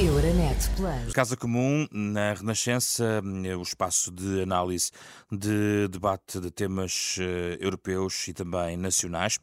Euronet 0.00 0.58
Plus. 0.74 1.12
Casa 1.12 1.36
Comum, 1.36 1.86
na 1.92 2.34
Renascença, 2.34 3.22
o 3.56 3.62
espaço 3.62 4.10
de 4.10 4.42
análise 4.42 4.90
de 5.30 5.86
debate 5.88 6.40
de 6.40 6.50
temas 6.50 7.16
eh, 7.20 7.56
europeus 7.60 8.26
e 8.26 8.32
também 8.32 8.76
nacionais, 8.76 9.38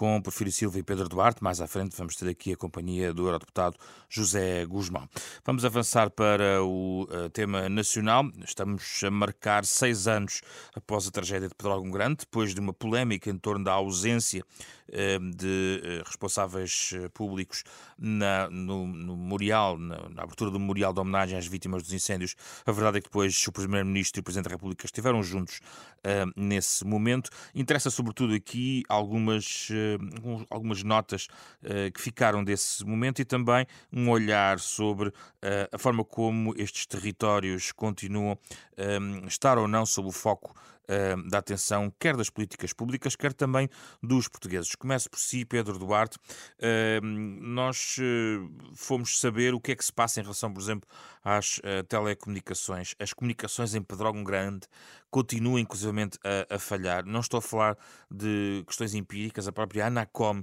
com 0.00 0.18
Porfírio 0.22 0.50
Silva 0.50 0.78
e 0.78 0.82
Pedro 0.82 1.10
Duarte. 1.10 1.44
Mais 1.44 1.60
à 1.60 1.66
frente 1.66 1.94
vamos 1.94 2.16
ter 2.16 2.26
aqui 2.26 2.54
a 2.54 2.56
companhia 2.56 3.12
do 3.12 3.26
eurodeputado 3.26 3.76
José 4.08 4.64
Guzmão. 4.64 5.06
Vamos 5.44 5.62
avançar 5.62 6.08
para 6.08 6.64
o 6.64 7.02
uh, 7.02 7.28
tema 7.28 7.68
nacional. 7.68 8.24
Estamos 8.42 9.02
a 9.04 9.10
marcar 9.10 9.62
seis 9.66 10.08
anos 10.08 10.40
após 10.74 11.06
a 11.06 11.10
tragédia 11.10 11.50
de 11.50 11.54
Pedrógão 11.54 11.90
Grande, 11.90 12.20
depois 12.20 12.54
de 12.54 12.60
uma 12.60 12.72
polémica 12.72 13.28
em 13.28 13.36
torno 13.36 13.62
da 13.62 13.72
ausência 13.72 14.42
uh, 14.88 15.36
de 15.36 15.82
uh, 15.84 16.08
responsáveis 16.08 16.94
públicos 17.12 17.62
na, 17.98 18.48
no, 18.48 18.86
no 18.86 19.14
memorial, 19.18 19.76
na, 19.76 20.08
na, 20.08 20.22
abertura 20.22 20.50
do 20.50 20.58
memorial 20.58 20.94
de 20.94 21.00
homenagem 21.00 21.36
às 21.36 21.46
vítimas 21.46 21.82
dos 21.82 21.92
incêndios. 21.92 22.34
A 22.64 22.72
verdade 22.72 22.96
é 22.96 23.00
que 23.02 23.08
depois 23.08 23.46
o 23.46 23.52
Primeiro-Ministro 23.52 24.18
e 24.18 24.22
o 24.22 24.24
Presidente 24.24 24.46
da 24.48 24.54
República 24.54 24.86
estiveram 24.86 25.22
juntos 25.22 25.60
nesse 26.34 26.82
momento. 26.86 27.28
Interessa 27.54 27.90
sobretudo 27.90 28.32
aqui 28.32 28.82
algumas 28.88 29.68
algumas 30.48 30.82
notas 30.82 31.28
uh, 31.62 31.90
que 31.92 32.00
ficaram 32.00 32.44
desse 32.44 32.84
momento 32.84 33.20
e 33.20 33.24
também 33.24 33.66
um 33.92 34.10
olhar 34.10 34.58
sobre 34.58 35.08
uh, 35.08 35.14
a 35.72 35.78
forma 35.78 36.04
como 36.04 36.54
estes 36.56 36.86
territórios 36.86 37.72
continuam 37.72 38.38
a 38.76 39.00
um, 39.00 39.26
estar 39.26 39.58
ou 39.58 39.68
não 39.68 39.86
sob 39.86 40.08
o 40.08 40.12
foco 40.12 40.54
da 41.28 41.38
atenção, 41.38 41.92
quer 41.98 42.16
das 42.16 42.30
políticas 42.30 42.72
públicas, 42.72 43.14
quer 43.14 43.32
também 43.32 43.68
dos 44.02 44.28
portugueses. 44.28 44.74
Começo 44.74 45.10
por 45.10 45.18
si, 45.18 45.44
Pedro 45.44 45.78
Duarte. 45.78 46.18
Uh, 46.58 47.04
nós 47.04 47.96
uh, 47.98 48.74
fomos 48.74 49.20
saber 49.20 49.54
o 49.54 49.60
que 49.60 49.72
é 49.72 49.76
que 49.76 49.84
se 49.84 49.92
passa 49.92 50.20
em 50.20 50.22
relação, 50.22 50.52
por 50.52 50.60
exemplo, 50.60 50.88
às 51.22 51.60
telecomunicações. 51.88 52.94
As 52.98 53.12
comunicações 53.12 53.74
em 53.74 53.82
Pedrógão 53.82 54.24
Grande 54.24 54.66
continuam, 55.10 55.58
inclusivamente, 55.58 56.18
a, 56.24 56.54
a, 56.54 56.58
falhar. 56.58 57.04
Não 57.04 57.20
estou 57.20 57.38
a 57.38 57.42
falar 57.42 57.76
de 58.10 58.64
questões 58.66 58.94
empíricas, 58.94 59.46
a 59.46 59.52
própria 59.52 59.86
Anacom 59.86 60.42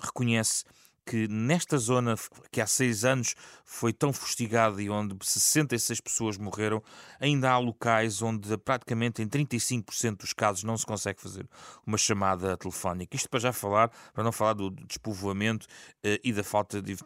reconhece 0.00 0.64
que 1.06 1.28
nesta 1.28 1.78
zona 1.78 2.16
que 2.50 2.60
há 2.60 2.66
seis 2.66 3.04
anos 3.04 3.36
foi 3.64 3.92
tão 3.92 4.12
fustigada 4.12 4.82
e 4.82 4.90
onde 4.90 5.16
66 5.22 6.00
pessoas 6.00 6.36
morreram, 6.36 6.82
ainda 7.20 7.50
há 7.50 7.58
locais 7.58 8.20
onde 8.20 8.56
praticamente 8.58 9.22
em 9.22 9.28
35% 9.28 10.16
dos 10.18 10.32
casos 10.32 10.64
não 10.64 10.76
se 10.76 10.84
consegue 10.84 11.20
fazer 11.20 11.48
uma 11.86 11.96
chamada 11.96 12.56
telefónica. 12.56 13.14
Isto 13.14 13.30
para 13.30 13.38
já 13.38 13.52
falar, 13.52 13.90
para 14.12 14.24
não 14.24 14.32
falar 14.32 14.54
do 14.54 14.70
despovoamento 14.70 15.66
uh, 15.66 16.18
e 16.24 16.32
da 16.32 16.42
falta 16.42 16.82
de, 16.82 16.96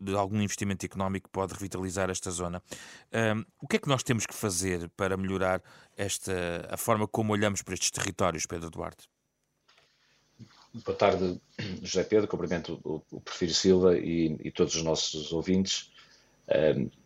de, 0.00 0.14
algum 0.14 0.40
investimento 0.40 0.86
económico 0.86 1.28
que 1.28 1.32
pode 1.32 1.52
revitalizar 1.52 2.08
esta 2.08 2.30
zona. 2.30 2.62
Uh, 3.12 3.44
o 3.60 3.66
que 3.66 3.76
é 3.76 3.78
que 3.80 3.88
nós 3.88 4.04
temos 4.04 4.26
que 4.26 4.34
fazer 4.34 4.88
para 4.90 5.16
melhorar 5.16 5.60
esta, 5.96 6.68
a 6.70 6.76
forma 6.76 7.08
como 7.08 7.32
olhamos 7.32 7.62
para 7.62 7.74
estes 7.74 7.90
territórios, 7.90 8.46
Pedro 8.46 8.70
Duarte? 8.70 9.08
Boa 10.72 10.96
tarde, 10.96 11.40
José 11.82 12.04
Pedro. 12.04 12.28
Cumprimento 12.28 12.80
o, 12.84 13.02
o 13.10 13.20
Silva 13.52 13.98
e, 13.98 14.36
e, 14.40 14.50
todos 14.52 14.76
os 14.76 14.82
nossos 14.82 15.32
ouvintes. 15.32 15.90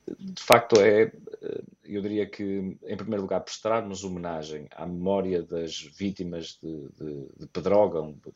de 0.07 0.43
facto, 0.43 0.79
é, 0.81 1.05
eh, 1.05 1.63
eu 1.85 2.03
diria 2.03 2.27
que, 2.27 2.45
em 2.45 2.97
primeiro 2.97 3.23
lugar, 3.23 3.41
prestarmos 3.41 4.05
homenagem 4.05 4.67
à 4.71 4.87
memória 4.87 5.43
das 5.43 5.81
vítimas 5.81 6.59
de, 6.63 6.89
de, 6.99 7.29
de 7.39 7.47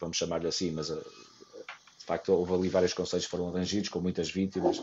vamos 0.01 0.17
chamar-lhe 0.17 0.49
assim, 0.49 0.71
mas 0.71 0.91
eh, 0.91 0.95
de 0.95 2.05
facto 2.07 2.33
houve 2.33 2.55
ali 2.55 2.69
vários 2.71 2.95
conselhos 2.95 3.27
que 3.27 3.31
foram 3.31 3.49
arrangidos 3.49 3.91
com 3.91 4.01
muitas 4.01 4.31
vítimas 4.31 4.83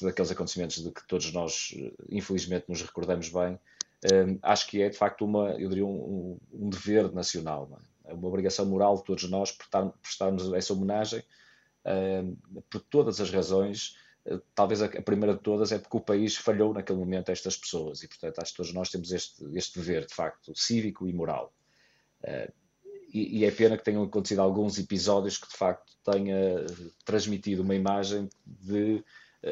daqueles 0.00 0.30
acontecimentos 0.30 0.82
de 0.82 0.90
que 0.90 1.06
todos 1.06 1.30
nós, 1.32 1.74
infelizmente, 2.08 2.64
nos 2.66 2.80
recordamos 2.80 3.28
bem. 3.28 3.58
acho 4.40 4.66
que 4.68 4.80
é, 4.80 4.88
de 4.88 4.96
facto, 4.96 5.22
uma, 5.22 5.50
eu 5.60 5.68
diria, 5.68 5.84
um, 5.84 6.38
um 6.50 6.70
dever 6.70 7.12
nacional. 7.12 7.68
É? 7.78 7.91
É 8.12 8.14
uma 8.14 8.28
obrigação 8.28 8.66
moral 8.66 8.96
de 8.96 9.04
todos 9.04 9.28
nós 9.28 9.56
prestarmos 10.02 10.52
essa 10.52 10.72
homenagem 10.72 11.20
uh, 11.86 12.62
por 12.70 12.80
todas 12.82 13.20
as 13.20 13.30
razões. 13.30 13.96
Uh, 14.24 14.40
talvez 14.54 14.82
a, 14.82 14.88
primeira 14.88 15.34
de 15.34 15.40
todas 15.40 15.72
é 15.72 15.78
porque 15.78 15.96
o 15.96 16.00
país 16.00 16.36
falhou 16.36 16.72
naquele 16.72 16.98
momento 16.98 17.30
a 17.30 17.32
estas 17.32 17.56
pessoas 17.56 18.02
e, 18.02 18.08
portanto, 18.08 18.38
acho 18.38 18.52
que 18.52 18.56
todos 18.58 18.72
nós 18.72 18.90
temos 18.90 19.10
este, 19.10 19.44
este 19.56 19.78
dever, 19.78 20.06
de 20.06 20.14
facto, 20.14 20.54
cívico 20.54 21.08
e 21.08 21.12
moral. 21.12 21.52
Uh, 22.22 22.52
e, 23.12 23.40
e, 23.40 23.44
é 23.44 23.50
pena 23.50 23.76
que 23.76 23.84
tenham 23.84 24.02
acontecido 24.02 24.40
alguns 24.40 24.78
episódios 24.78 25.36
que, 25.36 25.48
de 25.48 25.56
facto, 25.56 25.92
tenha 26.04 26.64
transmitido 27.04 27.62
uma 27.62 27.74
imagem 27.74 28.28
de 28.46 29.04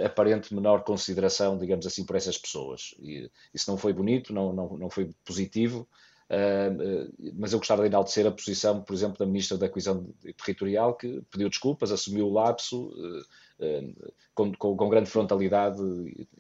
aparente 0.05 0.55
menor 0.55 0.83
consideração, 0.83 1.59
digamos 1.59 1.87
assim, 1.87 2.05
por 2.05 2.17
essas 2.17 2.39
pessoas. 2.39 2.95
E 3.01 3.31
isso 3.53 3.71
não 3.71 3.77
foi 3.77 3.93
bonito, 3.93 4.33
não, 4.33 4.53
não, 4.53 4.79
não 4.79 4.91
foi 4.91 5.11
positivo. 5.25 5.87
Uh, 6.31 7.13
mas 7.35 7.53
eu 7.53 7.59
gostava 7.59 7.83
de 7.83 7.89
enaltecer 7.89 8.25
a 8.25 8.31
posição, 8.31 8.81
por 8.81 8.95
exemplo, 8.95 9.19
da 9.19 9.27
Ministra 9.27 9.59
da 9.59 9.69
Coesão 9.69 10.15
Territorial, 10.45 10.95
que 10.95 11.21
pediu 11.29 11.49
desculpas, 11.49 11.91
assumiu 11.91 12.29
o 12.29 12.33
lapso 12.33 12.87
uh, 12.87 13.21
uh, 13.65 14.13
com, 14.33 14.53
com, 14.55 14.77
com, 14.77 14.89
grande 14.89 15.11
frontalidade 15.11 15.83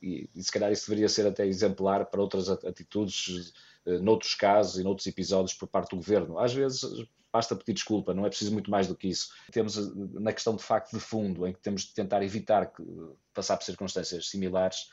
e, 0.00 0.30
e, 0.32 0.42
se 0.42 0.52
calhar 0.52 0.70
isso 0.70 0.88
deveria 0.88 1.08
ser 1.08 1.26
até 1.26 1.44
exemplar 1.44 2.06
para 2.06 2.20
outras 2.20 2.48
atitudes, 2.48 3.52
noutros 4.00 4.36
casos 4.36 4.78
e 4.78 4.84
noutros 4.84 5.08
episódios 5.08 5.54
por 5.54 5.66
parte 5.66 5.90
do 5.90 5.96
Governo. 5.96 6.38
Às 6.38 6.54
vezes 6.54 6.82
basta 7.32 7.56
pedir 7.56 7.72
desculpa, 7.72 8.14
não 8.14 8.24
é 8.24 8.28
preciso 8.28 8.52
muito 8.52 8.70
mais 8.70 8.86
do 8.86 8.94
que 8.94 9.08
isso. 9.08 9.32
Temos 9.50 9.92
na 10.14 10.32
questão 10.32 10.54
de 10.54 10.62
facto 10.62 10.92
de 10.92 11.00
fundo, 11.00 11.46
em 11.46 11.52
que 11.52 11.60
temos 11.60 11.82
de 11.82 11.94
tentar 11.94 12.22
evitar 12.22 12.66
que, 12.66 12.82
passar 13.34 13.56
por 13.56 13.64
circunstâncias 13.64 14.28
similares, 14.28 14.90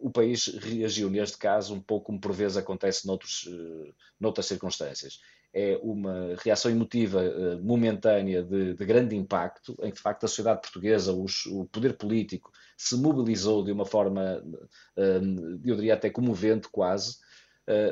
o 0.00 0.10
país 0.10 0.46
reagiu, 0.46 1.10
neste 1.10 1.36
caso, 1.36 1.74
um 1.74 1.80
pouco 1.80 2.06
como 2.06 2.20
por 2.20 2.32
vezes 2.32 2.56
acontece 2.56 3.06
noutros, 3.06 3.44
uh, 3.44 3.94
noutras 4.18 4.46
circunstâncias. 4.46 5.20
É 5.54 5.78
uma 5.82 6.34
reação 6.42 6.70
emotiva 6.70 7.20
uh, 7.22 7.62
momentânea 7.62 8.42
de, 8.42 8.74
de, 8.74 8.84
grande 8.86 9.14
impacto, 9.14 9.76
em 9.82 9.90
que 9.90 9.96
de 9.96 10.02
facto 10.02 10.24
a 10.24 10.28
sociedade 10.28 10.62
portuguesa, 10.62 11.12
os, 11.12 11.46
o 11.46 11.66
poder 11.66 11.96
político, 11.96 12.50
se 12.76 12.96
mobilizou 12.96 13.62
de 13.62 13.70
uma 13.70 13.84
forma, 13.84 14.42
eu 14.96 15.76
diria 15.76 15.94
até 15.94 16.10
comovente 16.10 16.68
quase, 16.68 17.18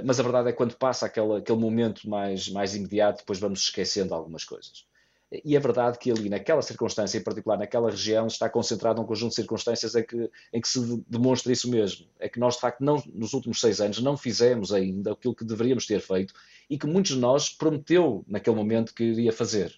mas 0.05 0.19
a 0.19 0.22
verdade 0.25 0.49
é 0.49 0.53
que 0.53 0.59
quando 0.59 0.77
passa 0.77 1.06
aquele, 1.06 1.37
aquele 1.37 1.59
momento 1.59 2.09
mais, 2.09 2.49
mais 2.49 2.75
imediato, 2.75 3.19
depois 3.19 3.38
vamos 3.38 3.61
esquecendo 3.61 4.15
algumas 4.15 4.44
coisas. 4.44 4.84
E 5.32 5.54
é 5.54 5.60
verdade 5.60 5.96
que 5.96 6.10
ali, 6.10 6.28
naquela 6.28 6.60
circunstância, 6.60 7.16
em 7.16 7.22
particular 7.22 7.56
naquela 7.56 7.88
região, 7.88 8.26
está 8.26 8.50
concentrado 8.50 9.00
um 9.00 9.06
conjunto 9.06 9.30
de 9.30 9.36
circunstâncias 9.36 9.94
em 9.94 10.02
que, 10.02 10.30
em 10.52 10.60
que 10.60 10.68
se 10.68 11.04
demonstra 11.08 11.52
isso 11.52 11.70
mesmo. 11.70 12.06
É 12.18 12.28
que 12.28 12.41
nós, 12.41 12.54
de 12.54 12.60
facto, 12.60 12.80
não, 12.80 13.00
nos 13.14 13.32
últimos 13.32 13.60
seis 13.60 13.80
anos 13.80 14.02
não 14.02 14.16
fizemos 14.16 14.72
ainda 14.72 15.12
aquilo 15.12 15.34
que 15.34 15.44
deveríamos 15.44 15.86
ter 15.86 16.00
feito 16.00 16.34
e 16.69 16.76
que 16.76 16.86
muitos 16.86 17.12
de 17.12 17.19
nós 17.19 17.48
prometeu 17.48 18.24
naquele 18.26 18.56
momento 18.56 18.92
que 18.92 19.04
iria 19.04 19.32
fazer. 19.32 19.72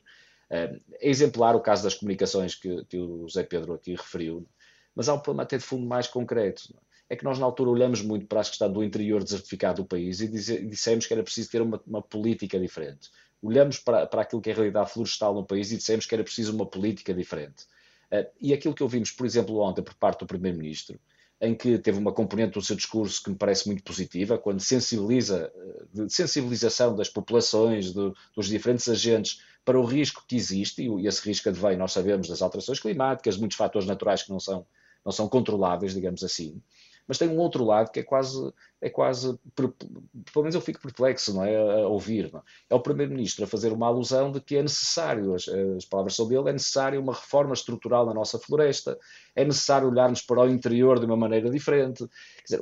É 0.49 0.81
exemplar 1.01 1.55
o 1.55 1.61
caso 1.61 1.83
das 1.83 1.95
comunicações 1.95 2.55
que, 2.55 2.85
que 2.87 2.99
o 2.99 3.29
José 3.29 3.43
Pedro 3.43 3.75
aqui 3.75 3.95
referiu, 3.95 4.47
mas 4.95 5.09
há 5.09 5.15
um 5.15 5.19
problema 5.19 5.43
até 5.43 5.59
de 5.59 5.65
fundo 5.65 5.87
mais 5.87 6.07
concreto 6.07 6.75
é 7.09 7.17
que 7.17 7.25
nós 7.25 7.39
na 7.39 7.45
altura 7.45 7.69
olhamos 7.69 8.01
muito 8.01 8.27
para 8.27 8.41
a 8.41 8.45
questão 8.45 8.73
do 8.73 8.83
interior 8.83 9.23
desertificado 9.23 9.83
do 9.83 9.89
país 9.89 10.23
e 10.23 10.29
dissemos 10.29 11.07
que 11.07 11.13
era 11.13 11.23
preciso 11.23 11.51
ter 11.51 11.61
uma, 11.61 11.79
uma 11.87 12.01
política 12.01 12.59
diferente 12.59 13.11
olhamos 13.43 13.79
para, 13.79 14.07
para 14.07 14.23
aquilo 14.23 14.41
que 14.41 14.51
é 14.51 14.53
a 14.53 14.57
realidade 14.57 14.91
florestal 14.91 15.35
no 15.35 15.45
país 15.45 15.73
e 15.73 15.77
dissemos 15.77 16.07
que 16.07 16.15
era 16.15 16.23
preciso 16.23 16.55
uma 16.55 16.65
política 16.65 17.13
diferente. 17.13 17.65
Uh, 18.11 18.27
e 18.41 18.55
aquilo 18.55 18.75
que 18.75 18.83
ouvimos, 18.83 19.11
por 19.11 19.27
exemplo, 19.27 19.59
ontem 19.59 19.83
por 19.83 19.95
parte 19.95 20.21
do 20.21 20.27
Primeiro-Ministro, 20.27 20.99
em 21.41 21.55
que 21.55 21.77
teve 21.79 21.99
uma 21.99 22.13
componente 22.13 22.53
do 22.53 22.63
seu 22.63 22.77
discurso 22.77 23.21
que 23.23 23.31
me 23.31 23.37
parece 23.37 23.67
muito 23.67 23.83
positiva, 23.83 24.39
quando 24.39 24.61
sensibiliza, 24.61 25.53
de 25.93 26.09
sensibilização 26.09 26.95
das 26.95 27.09
populações, 27.09 27.93
do, 27.93 28.17
dos 28.37 28.47
diferentes 28.47 28.89
agentes 28.89 29.43
para 29.65 29.79
o 29.79 29.85
risco 29.85 30.25
que 30.27 30.37
existe, 30.37 30.83
e 30.83 31.07
esse 31.07 31.27
risco 31.27 31.49
advém, 31.49 31.77
nós 31.77 31.93
sabemos, 31.93 32.29
das 32.29 32.43
alterações 32.43 32.79
climáticas, 32.79 33.37
muitos 33.37 33.57
fatores 33.57 33.89
naturais 33.89 34.23
que 34.23 34.31
não 34.31 34.39
são, 34.39 34.65
não 35.05 35.11
são 35.11 35.29
controláveis, 35.29 35.95
digamos 35.95 36.23
assim 36.23 36.63
mas 37.07 37.19
tem 37.19 37.29
um 37.29 37.39
outro 37.39 37.65
lado 37.65 37.91
que 37.91 38.01
é 38.01 38.03
quase, 38.03 38.53
é 38.81 38.89
quase, 38.89 39.39
pelo 39.55 39.75
menos 40.37 40.55
eu 40.55 40.61
fico 40.61 40.81
perplexo 40.81 41.35
não 41.35 41.45
é, 41.45 41.57
a 41.57 41.87
ouvir. 41.89 42.33
Não 42.33 42.41
é? 42.41 42.43
é 42.71 42.75
o 42.75 42.81
Primeiro-Ministro 42.81 43.45
a 43.45 43.49
fazer 43.49 43.73
uma 43.73 43.87
alusão 43.87 44.31
de 44.31 44.41
que 44.41 44.57
é 44.57 44.63
necessário, 44.63 45.35
as, 45.35 45.49
as 45.49 45.85
palavras 45.85 46.15
são 46.15 46.27
dele, 46.29 46.49
é 46.49 46.53
necessário 46.53 47.01
uma 47.01 47.13
reforma 47.13 47.55
estrutural 47.55 48.07
na 48.07 48.15
nossa 48.15 48.39
floresta, 48.39 48.99
é 49.35 49.45
necessário 49.45 49.89
olharmos 49.89 50.23
para 50.23 50.43
o 50.43 50.49
interior 50.49 50.99
de 50.99 51.07
uma 51.07 51.17
maneira 51.17 51.51
diferente. 51.51 52.07
Quer 52.47 52.57
dizer, 52.57 52.61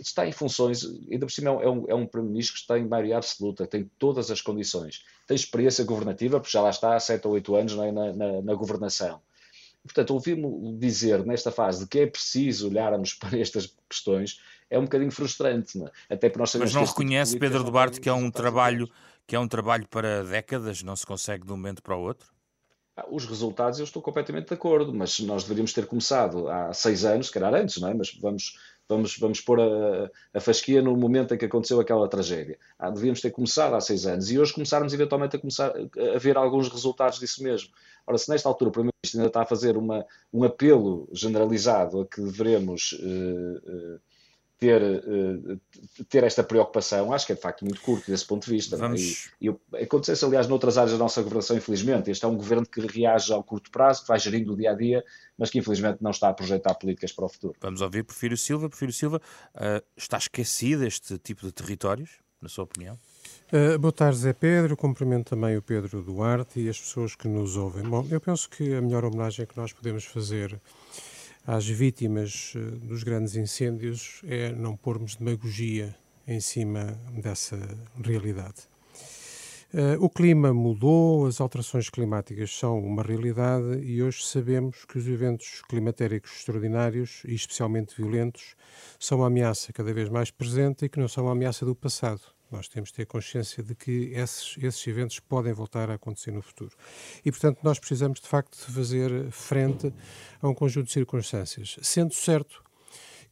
está 0.00 0.26
em 0.26 0.32
funções, 0.32 0.84
ainda 1.10 1.26
por 1.26 1.32
cima 1.32 1.50
é 1.50 1.68
um, 1.68 1.84
é 1.88 1.94
um 1.94 2.06
Primeiro-Ministro 2.06 2.60
que 2.60 2.66
tem 2.66 2.86
maioria 2.86 3.16
absoluta, 3.16 3.66
tem 3.66 3.90
todas 3.98 4.30
as 4.30 4.40
condições, 4.40 5.04
tem 5.26 5.34
experiência 5.34 5.84
governativa, 5.84 6.38
porque 6.40 6.52
já 6.52 6.62
lá 6.62 6.70
está 6.70 6.94
há 6.94 7.00
sete 7.00 7.26
ou 7.26 7.34
oito 7.34 7.54
anos 7.54 7.72
é, 7.74 7.92
na, 7.92 8.12
na, 8.12 8.42
na 8.42 8.54
governação 8.54 9.20
Portanto, 9.84 10.14
ouvir-me 10.14 10.78
dizer 10.78 11.24
nesta 11.24 11.50
fase 11.50 11.84
de 11.84 11.88
que 11.88 12.00
é 12.00 12.06
preciso 12.06 12.68
olharmos 12.68 13.14
para 13.14 13.38
estas 13.38 13.74
questões 13.88 14.40
é 14.70 14.78
um 14.78 14.84
bocadinho 14.84 15.10
frustrante, 15.10 15.78
não 15.78 15.86
é? 15.86 15.90
até 16.14 16.28
porque 16.28 16.40
nós 16.40 16.54
Mas 16.54 16.72
não 16.72 16.82
tipo 16.82 16.92
reconhece, 16.92 17.38
Pedro 17.38 17.62
Duarte, 17.62 18.00
que 18.00 18.08
é 18.08 18.12
um 18.12 18.30
trabalho 18.30 18.88
que 19.26 19.34
é 19.34 19.40
um 19.40 19.48
trabalho 19.48 19.86
para 19.88 20.22
décadas, 20.22 20.82
não 20.82 20.94
se 20.94 21.06
consegue 21.06 21.46
de 21.46 21.52
um 21.52 21.56
momento 21.56 21.82
para 21.82 21.96
o 21.96 22.00
outro? 22.00 22.32
Ah, 22.96 23.06
os 23.10 23.24
resultados 23.24 23.78
eu 23.78 23.84
estou 23.84 24.02
completamente 24.02 24.48
de 24.48 24.54
acordo, 24.54 24.92
mas 24.94 25.18
nós 25.20 25.42
deveríamos 25.42 25.72
ter 25.72 25.86
começado 25.86 26.48
há 26.48 26.72
seis 26.72 27.04
anos, 27.04 27.26
se 27.26 27.32
calhar 27.32 27.52
antes, 27.54 27.80
não 27.80 27.88
é? 27.88 27.94
Mas 27.94 28.14
vamos, 28.14 28.58
vamos, 28.88 29.16
vamos 29.18 29.40
pôr 29.40 29.60
a, 29.60 30.10
a 30.32 30.40
fasquia 30.40 30.82
no 30.82 30.96
momento 30.96 31.34
em 31.34 31.38
que 31.38 31.44
aconteceu 31.44 31.80
aquela 31.80 32.08
tragédia. 32.08 32.58
Ah, 32.78 32.90
devíamos 32.90 33.20
ter 33.20 33.30
começado 33.30 33.74
há 33.74 33.80
seis 33.80 34.06
anos 34.06 34.30
e 34.30 34.38
hoje 34.38 34.52
começarmos 34.52 34.92
eventualmente 34.92 35.36
a 35.36 35.38
começar 35.38 35.72
a 36.14 36.18
ver 36.18 36.36
alguns 36.36 36.68
resultados 36.68 37.18
disso 37.18 37.42
mesmo. 37.42 37.70
Ora, 38.06 38.18
se 38.18 38.28
nesta 38.28 38.48
altura 38.48 38.68
o 38.68 38.72
Primeiro-Ministro 38.72 39.20
ainda 39.20 39.28
está 39.28 39.42
a 39.42 39.46
fazer 39.46 39.76
uma, 39.76 40.04
um 40.32 40.44
apelo 40.44 41.08
generalizado 41.12 42.02
a 42.02 42.06
que 42.06 42.20
devemos 42.20 42.92
uh, 42.92 43.96
uh, 43.96 44.00
ter, 44.58 44.80
uh, 44.82 45.60
ter 46.08 46.24
esta 46.24 46.42
preocupação, 46.42 47.12
acho 47.12 47.26
que 47.26 47.32
é 47.32 47.34
de 47.34 47.40
facto 47.40 47.64
muito 47.64 47.80
curto 47.80 48.10
desse 48.10 48.26
ponto 48.26 48.44
de 48.44 48.50
vista. 48.50 48.76
Vamos... 48.76 49.30
E, 49.40 49.48
e 49.48 49.82
acontece, 49.82 50.24
aliás, 50.24 50.46
noutras 50.46 50.78
áreas 50.78 50.92
da 50.92 50.98
nossa 50.98 51.22
governação, 51.22 51.56
infelizmente. 51.56 52.10
Este 52.10 52.24
é 52.24 52.28
um 52.28 52.36
governo 52.36 52.66
que 52.66 52.80
reage 52.80 53.32
ao 53.32 53.42
curto 53.42 53.70
prazo, 53.70 54.02
que 54.02 54.08
vai 54.08 54.18
gerindo 54.18 54.52
o 54.52 54.56
dia 54.56 54.70
a 54.70 54.74
dia, 54.74 55.04
mas 55.36 55.50
que 55.50 55.58
infelizmente 55.58 56.02
não 56.02 56.10
está 56.10 56.28
a 56.28 56.32
projetar 56.32 56.74
políticas 56.74 57.12
para 57.12 57.24
o 57.24 57.28
futuro. 57.28 57.54
Vamos 57.60 57.80
ouvir 57.80 58.04
Porfírio 58.04 58.36
Silva. 58.36 58.68
Porfírio 58.68 58.94
Silva, 58.94 59.20
uh, 59.54 59.84
está 59.96 60.18
esquecido 60.18 60.84
este 60.84 61.18
tipo 61.18 61.44
de 61.44 61.52
territórios, 61.52 62.10
na 62.40 62.48
sua 62.48 62.64
opinião? 62.64 62.98
Uh, 63.52 63.78
boa 63.78 63.92
tarde, 63.92 64.18
Zé 64.18 64.32
Pedro. 64.32 64.76
Cumprimento 64.76 65.30
também 65.30 65.56
o 65.56 65.62
Pedro 65.62 66.02
Duarte 66.02 66.60
e 66.60 66.68
as 66.68 66.78
pessoas 66.78 67.14
que 67.14 67.28
nos 67.28 67.56
ouvem. 67.56 67.82
Bom, 67.82 68.06
eu 68.10 68.20
penso 68.20 68.48
que 68.48 68.74
a 68.74 68.80
melhor 68.80 69.04
homenagem 69.04 69.46
que 69.46 69.56
nós 69.56 69.72
podemos 69.72 70.04
fazer 70.04 70.60
às 71.46 71.66
vítimas 71.66 72.54
eh, 72.56 72.58
dos 72.86 73.02
grandes 73.02 73.36
incêndios 73.36 74.20
é 74.24 74.52
não 74.52 74.76
pormos 74.76 75.16
demagogia 75.16 75.94
em 76.26 76.40
cima 76.40 76.98
dessa 77.12 77.58
realidade. 78.02 78.62
Uh, 79.74 79.98
o 79.98 80.08
clima 80.08 80.54
mudou, 80.54 81.26
as 81.26 81.40
alterações 81.40 81.90
climáticas 81.90 82.56
são 82.56 82.78
uma 82.78 83.02
realidade 83.02 83.80
e 83.82 84.00
hoje 84.00 84.24
sabemos 84.24 84.84
que 84.84 84.96
os 84.96 85.08
eventos 85.08 85.62
climatéricos 85.68 86.30
extraordinários 86.30 87.22
e 87.26 87.34
especialmente 87.34 87.96
violentos 87.96 88.54
são 89.00 89.18
uma 89.18 89.26
ameaça 89.26 89.72
cada 89.72 89.92
vez 89.92 90.08
mais 90.08 90.30
presente 90.30 90.84
e 90.84 90.88
que 90.88 91.00
não 91.00 91.08
são 91.08 91.24
uma 91.24 91.32
ameaça 91.32 91.66
do 91.66 91.74
passado. 91.74 92.33
Nós 92.50 92.68
temos 92.68 92.90
de 92.90 92.96
ter 92.96 93.06
consciência 93.06 93.62
de 93.62 93.74
que 93.74 94.12
esses, 94.14 94.56
esses 94.62 94.86
eventos 94.86 95.18
podem 95.20 95.52
voltar 95.52 95.90
a 95.90 95.94
acontecer 95.94 96.30
no 96.30 96.42
futuro. 96.42 96.72
E, 97.24 97.30
portanto, 97.30 97.60
nós 97.62 97.78
precisamos, 97.78 98.20
de 98.20 98.28
facto, 98.28 98.56
de 98.56 98.72
fazer 98.72 99.30
frente 99.30 99.92
a 100.40 100.48
um 100.48 100.54
conjunto 100.54 100.86
de 100.86 100.92
circunstâncias. 100.92 101.76
Sendo 101.82 102.14
certo 102.14 102.62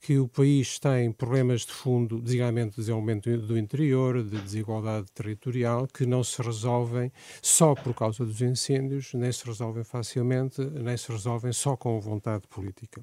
que 0.02 0.18
o 0.18 0.26
país 0.26 0.80
tem 0.80 1.12
problemas 1.12 1.60
de 1.60 1.72
fundo, 1.72 2.20
designadamente 2.20 2.70
de 2.70 2.76
desenvolvimento 2.78 3.36
do 3.38 3.56
interior, 3.56 4.24
de 4.24 4.40
desigualdade 4.40 5.06
territorial, 5.14 5.86
que 5.86 6.04
não 6.04 6.24
se 6.24 6.42
resolvem 6.42 7.12
só 7.40 7.72
por 7.72 7.94
causa 7.94 8.24
dos 8.26 8.42
incêndios, 8.42 9.14
nem 9.14 9.30
se 9.30 9.46
resolvem 9.46 9.84
facilmente, 9.84 10.60
nem 10.60 10.96
se 10.96 11.12
resolvem 11.12 11.52
só 11.52 11.76
com 11.76 12.00
vontade 12.00 12.48
política. 12.48 13.00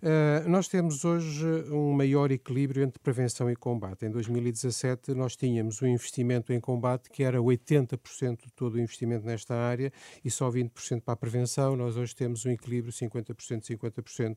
Uh, 0.00 0.48
nós 0.48 0.68
temos 0.68 1.04
hoje 1.04 1.44
um 1.70 1.92
maior 1.92 2.30
equilíbrio 2.30 2.84
entre 2.84 3.00
prevenção 3.00 3.50
e 3.50 3.56
combate. 3.56 4.06
Em 4.06 4.10
2017, 4.10 5.12
nós 5.12 5.34
tínhamos 5.34 5.82
um 5.82 5.86
investimento 5.86 6.52
em 6.52 6.60
combate 6.60 7.10
que 7.10 7.24
era 7.24 7.38
80% 7.38 8.44
de 8.44 8.52
todo 8.52 8.74
o 8.74 8.80
investimento 8.80 9.26
nesta 9.26 9.54
área 9.54 9.92
e 10.24 10.30
só 10.30 10.48
20% 10.50 11.02
para 11.02 11.14
a 11.14 11.16
prevenção. 11.16 11.76
Nós 11.76 11.96
hoje 11.96 12.14
temos 12.14 12.46
um 12.46 12.50
equilíbrio 12.50 12.92
50%, 12.92 13.34
50% 13.62 14.36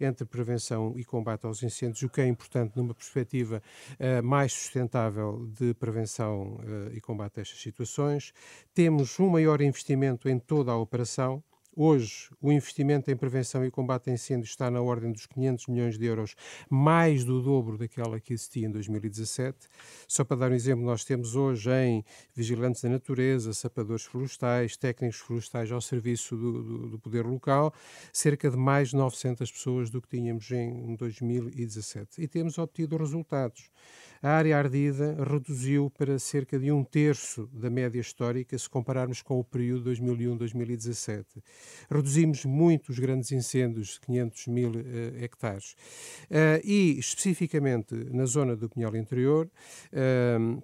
entre 0.00 0.24
prevenção 0.24 0.94
e 0.96 1.04
combate 1.04 1.44
aos 1.44 1.62
incêndios, 1.62 2.02
o 2.02 2.08
que 2.08 2.20
é 2.20 2.26
importante 2.26 2.76
numa 2.76 2.94
perspectiva 2.94 3.62
uh, 3.98 4.22
mais 4.22 4.52
sustentável 4.52 5.46
de 5.58 5.74
prevenção 5.74 6.54
uh, 6.54 6.94
e 6.94 7.00
combate 7.00 7.38
a 7.38 7.42
estas 7.42 7.60
situações. 7.60 8.32
Temos 8.74 9.20
um 9.20 9.28
maior 9.28 9.60
investimento 9.60 10.28
em 10.28 10.38
toda 10.38 10.72
a 10.72 10.76
operação. 10.76 11.42
Hoje, 11.74 12.28
o 12.38 12.52
investimento 12.52 13.10
em 13.10 13.16
prevenção 13.16 13.64
e 13.64 13.70
combate 13.70 14.10
a 14.10 14.12
incêndios 14.12 14.50
está 14.50 14.70
na 14.70 14.82
ordem 14.82 15.10
dos 15.10 15.24
500 15.24 15.68
milhões 15.68 15.96
de 15.96 16.04
euros, 16.04 16.36
mais 16.68 17.24
do 17.24 17.40
dobro 17.40 17.78
daquela 17.78 18.20
que 18.20 18.34
existia 18.34 18.66
em 18.66 18.70
2017. 18.70 19.56
Só 20.06 20.22
para 20.22 20.36
dar 20.36 20.50
um 20.50 20.54
exemplo, 20.54 20.84
nós 20.84 21.02
temos 21.02 21.34
hoje 21.34 21.70
em 21.70 22.04
vigilantes 22.34 22.82
da 22.82 22.90
natureza, 22.90 23.54
sapadores 23.54 24.04
florestais, 24.04 24.76
técnicos 24.76 25.20
florestais 25.20 25.72
ao 25.72 25.80
serviço 25.80 26.36
do, 26.36 26.62
do, 26.62 26.88
do 26.90 26.98
poder 26.98 27.24
local, 27.24 27.72
cerca 28.12 28.50
de 28.50 28.56
mais 28.58 28.90
de 28.90 28.96
900 28.96 29.50
pessoas 29.50 29.88
do 29.88 30.02
que 30.02 30.08
tínhamos 30.08 30.50
em 30.50 30.94
2017. 30.94 32.20
E 32.20 32.28
temos 32.28 32.58
obtido 32.58 32.98
resultados. 32.98 33.70
A 34.22 34.30
área 34.30 34.56
ardida 34.56 35.16
reduziu 35.28 35.90
para 35.90 36.16
cerca 36.16 36.56
de 36.56 36.70
um 36.70 36.84
terço 36.84 37.48
da 37.52 37.68
média 37.68 38.00
histórica 38.00 38.56
se 38.56 38.70
compararmos 38.70 39.20
com 39.20 39.40
o 39.40 39.42
período 39.42 39.90
2001-2017. 39.90 41.24
Reduzimos 41.90 42.44
muito 42.44 42.90
os 42.90 43.00
grandes 43.00 43.32
incêndios 43.32 43.94
de 43.94 44.00
500 44.02 44.46
mil 44.46 44.70
uh, 44.70 45.24
hectares. 45.24 45.72
Uh, 46.30 46.62
e, 46.62 46.96
especificamente 47.00 47.96
na 48.12 48.24
zona 48.24 48.54
do 48.54 48.68
Pinhal 48.68 48.94
Interior, 48.94 49.50
uh, 49.92 50.62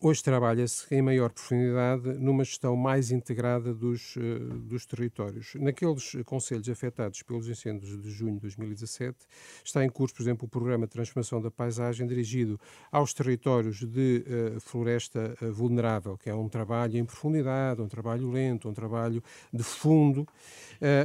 Hoje 0.00 0.22
trabalha-se 0.22 0.86
em 0.94 1.02
maior 1.02 1.32
profundidade 1.32 2.12
numa 2.20 2.44
gestão 2.44 2.76
mais 2.76 3.10
integrada 3.10 3.74
dos, 3.74 4.14
uh, 4.14 4.20
dos 4.60 4.86
territórios. 4.86 5.56
Naqueles 5.56 6.16
conselhos 6.24 6.68
afetados 6.68 7.20
pelos 7.24 7.48
incêndios 7.48 8.00
de 8.00 8.08
junho 8.08 8.34
de 8.34 8.42
2017, 8.42 9.16
está 9.64 9.84
em 9.84 9.88
curso, 9.88 10.14
por 10.14 10.22
exemplo, 10.22 10.46
o 10.46 10.48
Programa 10.48 10.86
de 10.86 10.92
Transformação 10.92 11.42
da 11.42 11.50
Paisagem 11.50 12.06
dirigido 12.06 12.60
aos 12.92 13.12
territórios 13.12 13.80
de 13.80 14.24
uh, 14.54 14.60
floresta 14.60 15.36
uh, 15.42 15.52
vulnerável, 15.52 16.16
que 16.16 16.30
é 16.30 16.34
um 16.34 16.48
trabalho 16.48 16.96
em 16.96 17.04
profundidade, 17.04 17.82
um 17.82 17.88
trabalho 17.88 18.30
lento, 18.30 18.68
um 18.68 18.74
trabalho 18.74 19.20
de 19.52 19.64
fundo. 19.64 20.24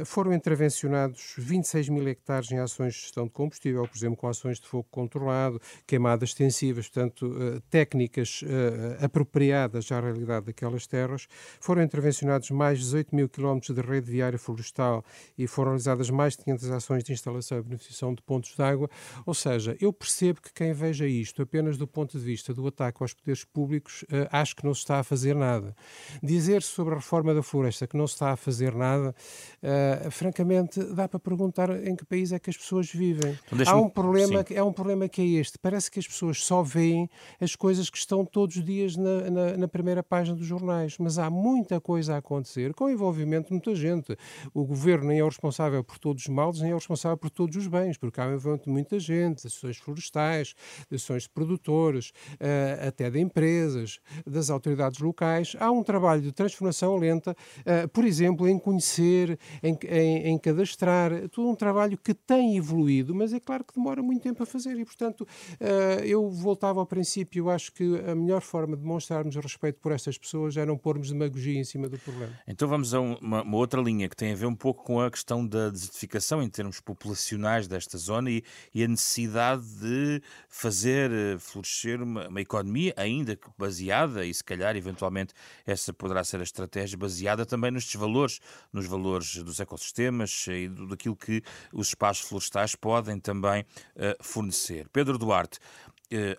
foram 0.06 0.32
intervencionados 0.32 1.34
26 1.36 1.88
mil 1.88 2.06
hectares 2.06 2.48
em 2.52 2.58
ações 2.58 2.94
de 2.94 3.00
gestão 3.00 3.24
de 3.24 3.32
combustível, 3.32 3.88
por 3.88 3.96
exemplo, 3.96 4.16
com 4.16 4.28
ações 4.28 4.60
de 4.60 4.68
fogo 4.68 4.86
controlado, 4.88 5.60
queimadas 5.84 6.28
extensivas, 6.28 6.88
portanto, 6.88 7.60
técnicas 7.68 8.42
uh, 8.42 8.83
apropriadas 9.00 9.90
à 9.90 10.00
realidade 10.00 10.46
daquelas 10.46 10.86
terras, 10.86 11.26
foram 11.60 11.82
intervencionados 11.82 12.50
mais 12.50 12.78
de 12.78 12.84
18 12.84 13.14
mil 13.14 13.28
quilómetros 13.28 13.74
de 13.74 13.80
rede 13.80 14.10
viária 14.10 14.38
florestal 14.38 15.04
e 15.36 15.46
foram 15.46 15.70
realizadas 15.70 16.10
mais 16.10 16.36
de 16.36 16.44
500 16.44 16.70
ações 16.70 17.04
de 17.04 17.12
instalação 17.12 17.58
e 17.58 17.62
beneficiação 17.62 18.14
de 18.14 18.22
pontos 18.22 18.54
de 18.54 18.62
água. 18.62 18.88
Ou 19.26 19.34
seja, 19.34 19.76
eu 19.80 19.92
percebo 19.92 20.40
que 20.40 20.52
quem 20.52 20.72
veja 20.72 21.06
isto 21.06 21.42
apenas 21.42 21.76
do 21.76 21.86
ponto 21.86 22.18
de 22.18 22.24
vista 22.24 22.52
do 22.52 22.66
ataque 22.66 23.02
aos 23.02 23.12
poderes 23.12 23.44
públicos, 23.44 24.02
uh, 24.04 24.28
acho 24.30 24.56
que 24.56 24.64
não 24.64 24.74
se 24.74 24.80
está 24.80 25.00
a 25.00 25.04
fazer 25.04 25.34
nada. 25.34 25.74
Dizer 26.22 26.62
sobre 26.62 26.94
a 26.94 26.96
reforma 26.96 27.34
da 27.34 27.42
floresta 27.42 27.86
que 27.86 27.96
não 27.96 28.06
se 28.06 28.14
está 28.14 28.32
a 28.32 28.36
fazer 28.36 28.74
nada, 28.74 29.14
uh, 29.62 30.10
francamente, 30.10 30.82
dá 30.94 31.08
para 31.08 31.18
perguntar 31.18 31.70
em 31.86 31.94
que 31.96 32.04
país 32.04 32.32
é 32.32 32.38
que 32.38 32.50
as 32.50 32.56
pessoas 32.56 32.90
vivem. 32.90 33.38
Então, 33.52 33.74
Há 33.74 33.76
um 33.76 33.88
problema, 33.88 34.44
é 34.50 34.62
um 34.62 34.72
problema 34.72 35.08
que 35.08 35.20
é 35.20 35.40
este. 35.40 35.58
Parece 35.58 35.90
que 35.90 35.98
as 35.98 36.06
pessoas 36.06 36.42
só 36.44 36.62
veem 36.62 37.08
as 37.40 37.56
coisas 37.56 37.90
que 37.90 37.98
estão 37.98 38.24
todos 38.24 38.56
os 38.56 38.64
dias 38.64 38.73
dias 38.74 38.96
na, 38.96 39.30
na, 39.30 39.56
na, 39.56 39.68
primeira 39.68 40.02
página 40.02 40.36
dos 40.36 40.46
jornais, 40.46 40.96
mas 40.98 41.18
há 41.18 41.30
muita 41.30 41.80
coisa 41.80 42.14
a 42.14 42.18
acontecer, 42.18 42.74
com 42.74 42.90
envolvimento 42.90 43.48
de 43.48 43.52
muita 43.52 43.74
gente. 43.74 44.16
O 44.52 44.64
governo 44.64 45.08
nem 45.08 45.20
é 45.20 45.24
o 45.24 45.28
responsável 45.28 45.82
por 45.84 45.98
todos 45.98 46.24
os 46.24 46.28
males, 46.28 46.60
nem 46.60 46.70
é 46.70 46.74
o 46.74 46.78
responsável 46.78 47.16
por 47.16 47.30
todos 47.30 47.56
os 47.56 47.66
bens, 47.66 47.96
porque 47.96 48.20
há 48.20 48.24
envolvimento 48.24 48.64
de 48.64 48.70
muita 48.70 48.98
gente, 48.98 49.46
ações 49.46 49.76
florestais, 49.76 50.54
ações 50.92 51.24
de 51.24 51.28
produtores, 51.28 52.10
uh, 52.34 52.88
até 52.88 53.10
de 53.10 53.20
empresas, 53.20 54.00
das 54.26 54.50
autoridades 54.50 55.00
locais. 55.00 55.56
Há 55.60 55.70
um 55.70 55.82
trabalho 55.82 56.22
de 56.22 56.32
transformação 56.32 56.96
lenta, 56.96 57.36
uh, 57.60 57.88
por 57.88 58.04
exemplo, 58.04 58.48
em 58.48 58.58
conhecer, 58.58 59.38
em, 59.62 59.78
em, 59.88 60.28
em 60.28 60.38
cadastrar, 60.38 61.28
todo 61.28 61.48
um 61.48 61.54
trabalho 61.54 61.96
que 61.96 62.14
tem 62.14 62.56
evoluído, 62.56 63.14
mas 63.14 63.32
é 63.32 63.40
claro 63.40 63.64
que 63.64 63.74
demora 63.74 64.02
muito 64.02 64.22
tempo 64.22 64.42
a 64.42 64.46
fazer 64.46 64.78
e, 64.78 64.84
portanto, 64.84 65.22
uh, 65.22 66.04
eu 66.04 66.28
voltava 66.30 66.80
ao 66.80 66.86
princípio, 66.86 67.50
acho 67.50 67.72
que 67.72 67.84
a 68.06 68.14
melhor 68.14 68.40
forma 68.40 68.63
forma 68.64 68.76
de 68.76 68.82
demonstrarmos 68.82 69.36
respeito 69.36 69.78
por 69.78 69.92
estas 69.92 70.16
pessoas 70.16 70.56
é 70.56 70.64
não 70.64 70.78
pormos 70.78 71.10
demagogia 71.10 71.58
em 71.58 71.64
cima 71.64 71.88
do 71.88 71.98
problema. 71.98 72.32
Então 72.48 72.66
vamos 72.66 72.94
a 72.94 73.00
uma, 73.00 73.42
uma, 73.42 73.56
outra 73.56 73.80
linha 73.80 74.08
que 74.08 74.16
tem 74.16 74.32
a 74.32 74.34
ver 74.34 74.46
um 74.46 74.54
pouco 74.54 74.82
com 74.82 75.00
a 75.00 75.10
questão 75.10 75.46
da 75.46 75.68
desertificação 75.68 76.42
em 76.42 76.48
termos 76.48 76.80
populacionais 76.80 77.68
desta 77.68 77.98
zona 77.98 78.30
e, 78.30 78.42
e 78.74 78.82
a 78.82 78.88
necessidade 78.88 79.62
de 79.62 80.22
fazer 80.48 81.10
eh, 81.10 81.38
florescer 81.38 82.02
uma, 82.02 82.28
uma, 82.28 82.40
economia 82.40 82.94
ainda 82.96 83.38
baseada, 83.58 84.24
e 84.24 84.32
se 84.32 84.42
calhar 84.42 84.76
eventualmente 84.76 85.34
essa 85.66 85.92
poderá 85.92 86.24
ser 86.24 86.40
a 86.40 86.42
estratégia 86.42 86.96
baseada 86.96 87.44
também 87.44 87.70
nestes 87.70 88.00
valores, 88.00 88.40
nos 88.72 88.86
valores 88.86 89.36
dos 89.36 89.60
ecossistemas 89.60 90.46
e 90.48 90.68
do, 90.68 90.88
daquilo 90.88 91.16
que 91.16 91.42
os 91.72 91.88
espaços 91.88 92.26
florestais 92.26 92.74
podem 92.74 93.20
também 93.20 93.62
uh, 93.62 94.22
fornecer. 94.22 94.88
Pedro 94.88 95.18
Duarte, 95.18 95.58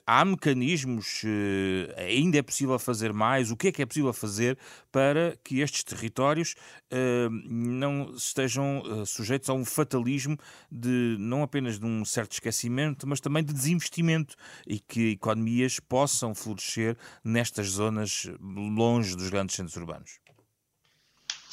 há 0.06 0.24
mecanismos, 0.24 1.24
uh, 1.24 2.00
ainda 2.00 2.38
é 2.38 2.42
possível 2.42 2.78
fazer 2.80 3.12
mais? 3.14 3.52
O 3.52 3.58
que 3.58 3.70
é 3.70 3.72
que 3.72 3.82
é 3.82 3.86
possível 3.86 4.14
fazer 4.14 4.58
para 4.92 5.38
que 5.44 5.60
estes 5.60 5.84
territórios 5.84 6.56
uh, 6.92 7.30
não 7.50 8.14
estejam 8.16 9.06
sujeitos 9.06 9.50
a 9.50 9.54
um 9.54 9.66
fatalismo 9.66 10.38
de 10.72 11.18
não 11.20 11.44
apenas 11.44 11.80
de 11.80 11.86
um 11.86 12.06
certo 12.06 12.34
esquecimento, 12.34 13.08
mas 13.08 13.20
também 13.20 13.44
de 13.44 13.54
desinvestimento 13.54 14.36
e 14.66 14.80
que 14.80 15.12
economias 15.12 15.80
possam 15.80 16.34
florescer 16.34 16.98
nestas 17.24 17.68
zonas 17.68 18.30
longe 18.40 19.16
dos 19.16 19.30
grandes 19.30 19.56
centros 19.56 19.76
urbanos? 19.76 20.25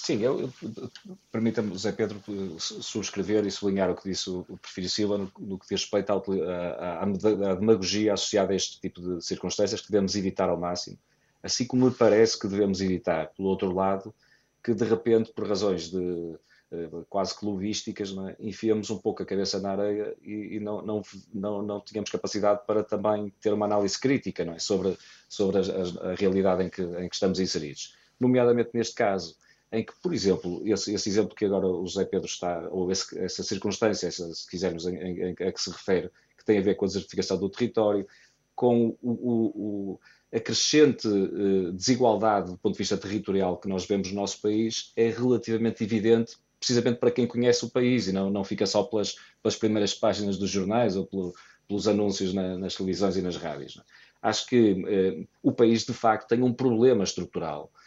Sim, 0.03 0.21
eu, 0.21 0.53
permita-me, 1.31 1.79
Zé 1.79 1.93
Pedro, 1.93 2.21
subscrever 2.59 3.47
e 3.47 3.53
sublinhar 3.53 3.89
o 3.89 3.95
que 3.95 4.09
disse 4.11 4.29
o, 4.29 4.45
o 4.49 4.89
Silva 4.89 5.17
no, 5.17 5.33
no, 5.39 5.57
que 5.57 5.69
diz 5.69 5.83
respeito 5.83 6.11
à, 6.11 6.17
à, 6.17 7.03
à, 7.05 7.55
demagogia 7.55 8.13
associada 8.13 8.53
a 8.53 8.57
este 8.57 8.81
tipo 8.81 9.01
de 9.01 9.25
circunstâncias 9.25 9.81
que 9.81 9.93
devemos 9.93 10.17
evitar 10.17 10.49
ao 10.49 10.59
máximo, 10.59 10.99
assim 11.41 11.65
como 11.65 11.87
me 11.87 11.93
parece 11.93 12.37
que 12.37 12.49
devemos 12.49 12.81
evitar, 12.81 13.29
pelo 13.29 13.47
outro 13.47 13.73
lado, 13.73 14.13
que 14.61 14.75
de 14.75 14.85
repente, 14.85 15.33
por 15.33 15.47
razões 15.47 15.89
de 15.89 16.37
eh, 16.73 16.89
quase 17.09 17.39
clubísticas, 17.39 18.13
é? 18.29 18.37
enfiamos 18.41 18.91
um 18.91 18.99
pouco 18.99 19.23
a 19.23 19.27
cabeça 19.27 19.61
na 19.61 19.71
areia 19.71 20.17
e, 20.21 20.57
e 20.57 20.59
não, 20.59 20.83
não, 20.83 21.03
não, 21.33 21.63
não 21.63 21.81
tínhamos 21.81 22.11
capacidade 22.11 22.63
para 22.67 22.83
também 22.83 23.33
ter 23.41 23.53
uma 23.53 23.67
análise 23.67 24.01
crítica 24.01 24.43
é? 24.43 24.59
sobre, 24.59 24.99
sobre 25.29 25.59
a, 25.59 26.11
a 26.11 26.15
realidade 26.17 26.65
em 26.65 26.69
que, 26.69 26.83
em 26.83 27.09
que 27.09 27.15
estamos 27.15 27.39
inseridos. 27.39 27.97
Nomeadamente 28.19 28.71
neste 28.75 28.97
caso, 28.97 29.37
em 29.73 29.85
que, 29.85 29.93
por 30.03 30.13
exemplo, 30.13 30.63
esse, 30.67 30.93
esse, 30.95 31.09
exemplo 31.09 31.35
que 31.35 31.45
agora 31.45 31.67
o 31.67 31.87
José 31.87 32.05
Pedro 32.05 32.27
está, 32.27 32.69
ou 32.71 32.91
esse, 32.93 33.19
essa 33.19 33.43
circunstância, 33.43 34.07
essa, 34.07 34.33
se 34.35 34.49
quisermos, 34.49 34.87
em, 34.87 34.97
em, 34.97 35.31
a 35.31 35.53
que 35.53 35.61
se 35.61 35.71
refere, 35.71 36.11
que 36.37 36.45
tem 36.45 36.59
a 36.59 36.63
ver 36.63 36.75
com 36.75 36.85
a 36.85 36.89
desertificação 36.89 37.39
do 37.39 37.49
território, 37.49 38.07
com 38.55 38.97
o, 39.01 39.11
o, 39.11 39.47
o, 39.55 40.01
a 40.33 40.39
crescente 40.39 41.09
uh, 41.09 41.73
desigualdade 41.73 42.51
do 42.51 42.59
ponto 42.59 42.75
de 42.75 42.79
vista 42.79 42.99
territorial 42.99 43.57
que 43.57 43.69
nós 43.69 43.87
vemos 43.87 44.11
no 44.11 44.21
nosso 44.21 44.41
país, 44.43 44.93
é 44.95 45.09
relativamente 45.09 45.83
evidente 45.83 46.37
precisamente 46.63 47.01
para 47.01 47.11
quem 47.11 47.27
conhece 47.27 47.65
o 47.65 47.71
país 47.71 48.07
e 48.07 48.13
não, 48.13 48.31
não 48.31 48.45
fica 48.45 48.65
só 48.67 48.85
pelas, 48.85 49.17
pelas 49.43 49.57
primeiras 49.57 49.95
páginas 49.95 50.39
dos 50.39 50.49
jornais 50.49 50.95
ou 50.95 51.05
pelo, 51.05 51.35
pelos 51.67 51.89
anúncios 51.89 52.33
na, 52.33 52.57
nas 52.57 52.77
televisões 52.77 53.17
e 53.17 53.23
nas 53.23 53.37
rádios. 53.37 53.79
É? 53.79 53.83
Acho 54.23 54.47
que 54.47 54.85
eh, 54.87 55.27
o 55.43 55.51
país, 55.51 55.85
de 55.85 55.93
facto, 55.93 56.29
tem 56.29 56.41
um 56.41 56.53
problema 56.53 57.03
estrutural, 57.03 57.73
eh, 57.75 57.82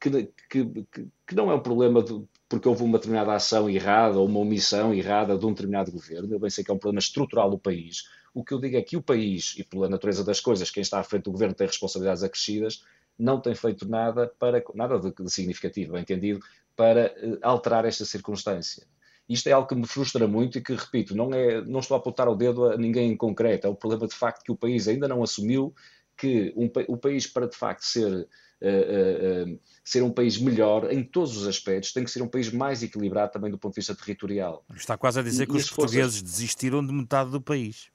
que, 0.00 0.28
que, 0.50 0.86
que, 1.26 1.34
não 1.34 1.50
é 1.50 1.54
um 1.54 1.60
problema 1.60 2.02
de, 2.02 2.24
porque 2.48 2.68
houve 2.68 2.82
uma 2.82 2.98
determinada 2.98 3.34
ação 3.34 3.68
errada 3.70 4.18
ou 4.18 4.26
uma 4.26 4.40
omissão 4.40 4.92
errada 4.92 5.36
de 5.38 5.46
um 5.46 5.50
determinado 5.50 5.92
governo. 5.92 6.32
Eu 6.32 6.38
bem 6.38 6.50
sei 6.50 6.64
que 6.64 6.70
é 6.70 6.74
um 6.74 6.78
problema 6.78 6.98
estrutural 6.98 7.50
do 7.50 7.58
país. 7.58 8.08
O 8.34 8.44
que 8.44 8.52
eu 8.52 8.60
digo 8.60 8.76
é 8.76 8.82
que 8.82 8.96
o 8.96 9.02
país, 9.02 9.54
e 9.56 9.64
pela 9.64 9.88
natureza 9.88 10.24
das 10.24 10.40
coisas, 10.40 10.70
quem 10.70 10.80
está 10.80 10.98
à 10.98 11.04
frente 11.04 11.24
do 11.24 11.32
governo 11.32 11.54
tem 11.54 11.66
responsabilidades 11.66 12.22
acrescidas, 12.22 12.84
não 13.18 13.40
tem 13.40 13.54
feito 13.54 13.88
nada 13.88 14.26
para 14.38 14.62
nada 14.74 14.98
de, 14.98 15.12
de 15.12 15.30
significativo, 15.30 15.92
bem 15.92 16.02
entendido, 16.02 16.40
para 16.74 17.06
eh, 17.16 17.38
alterar 17.42 17.84
esta 17.84 18.04
circunstância. 18.04 18.84
Isto 19.28 19.48
é 19.48 19.52
algo 19.52 19.68
que 19.68 19.74
me 19.74 19.86
frustra 19.86 20.26
muito 20.28 20.58
e 20.58 20.60
que, 20.60 20.74
repito, 20.74 21.16
não, 21.16 21.32
é, 21.32 21.62
não 21.62 21.80
estou 21.80 21.94
a 21.94 21.98
apontar 21.98 22.28
o 22.28 22.34
dedo 22.34 22.66
a 22.66 22.76
ninguém 22.76 23.10
em 23.12 23.16
concreto. 23.16 23.66
É 23.66 23.70
o 23.70 23.74
problema 23.74 24.06
de 24.06 24.14
facto 24.14 24.44
que 24.44 24.52
o 24.52 24.56
país 24.56 24.86
ainda 24.86 25.08
não 25.08 25.22
assumiu 25.22 25.74
que 26.16 26.52
um, 26.56 26.70
o 26.88 26.96
país, 26.96 27.26
para 27.26 27.48
de 27.48 27.56
facto 27.56 27.82
ser, 27.82 28.12
uh, 28.12 29.50
uh, 29.52 29.60
ser 29.82 30.02
um 30.02 30.10
país 30.10 30.38
melhor 30.38 30.90
em 30.92 31.02
todos 31.02 31.36
os 31.36 31.46
aspectos, 31.46 31.92
tem 31.92 32.04
que 32.04 32.10
ser 32.10 32.22
um 32.22 32.28
país 32.28 32.52
mais 32.52 32.82
equilibrado 32.82 33.32
também 33.32 33.50
do 33.50 33.58
ponto 33.58 33.74
de 33.74 33.80
vista 33.80 33.94
territorial. 33.94 34.64
Está 34.74 34.96
quase 34.96 35.20
a 35.20 35.22
dizer 35.22 35.44
e, 35.44 35.46
que 35.46 35.56
os 35.56 35.70
portugueses 35.70 36.18
forças... 36.18 36.22
desistiram 36.22 36.84
de 36.84 36.92
metade 36.92 37.30
do 37.30 37.40
país 37.40 37.92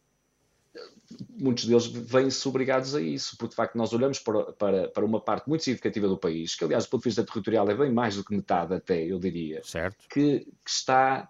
muitos 1.37 1.65
deles 1.65 1.85
vêm-se 1.87 2.47
obrigados 2.47 2.93
a 2.93 3.01
isso, 3.01 3.35
porque 3.37 3.51
de 3.51 3.55
facto 3.55 3.75
nós 3.75 3.93
olhamos 3.93 4.19
para, 4.19 4.51
para, 4.53 4.87
para 4.89 5.05
uma 5.05 5.19
parte 5.19 5.47
muito 5.47 5.63
significativa 5.63 6.07
do 6.07 6.17
país, 6.17 6.55
que 6.55 6.63
aliás 6.63 6.85
do 6.85 6.89
ponto 6.89 7.03
de 7.03 7.09
vista 7.09 7.23
territorial 7.23 7.69
é 7.69 7.75
bem 7.75 7.91
mais 7.91 8.15
do 8.15 8.23
que 8.23 8.35
metade 8.35 8.73
até, 8.73 9.03
eu 9.03 9.19
diria, 9.19 9.61
certo. 9.63 9.97
Que, 10.09 10.39
que 10.39 10.69
está 10.69 11.29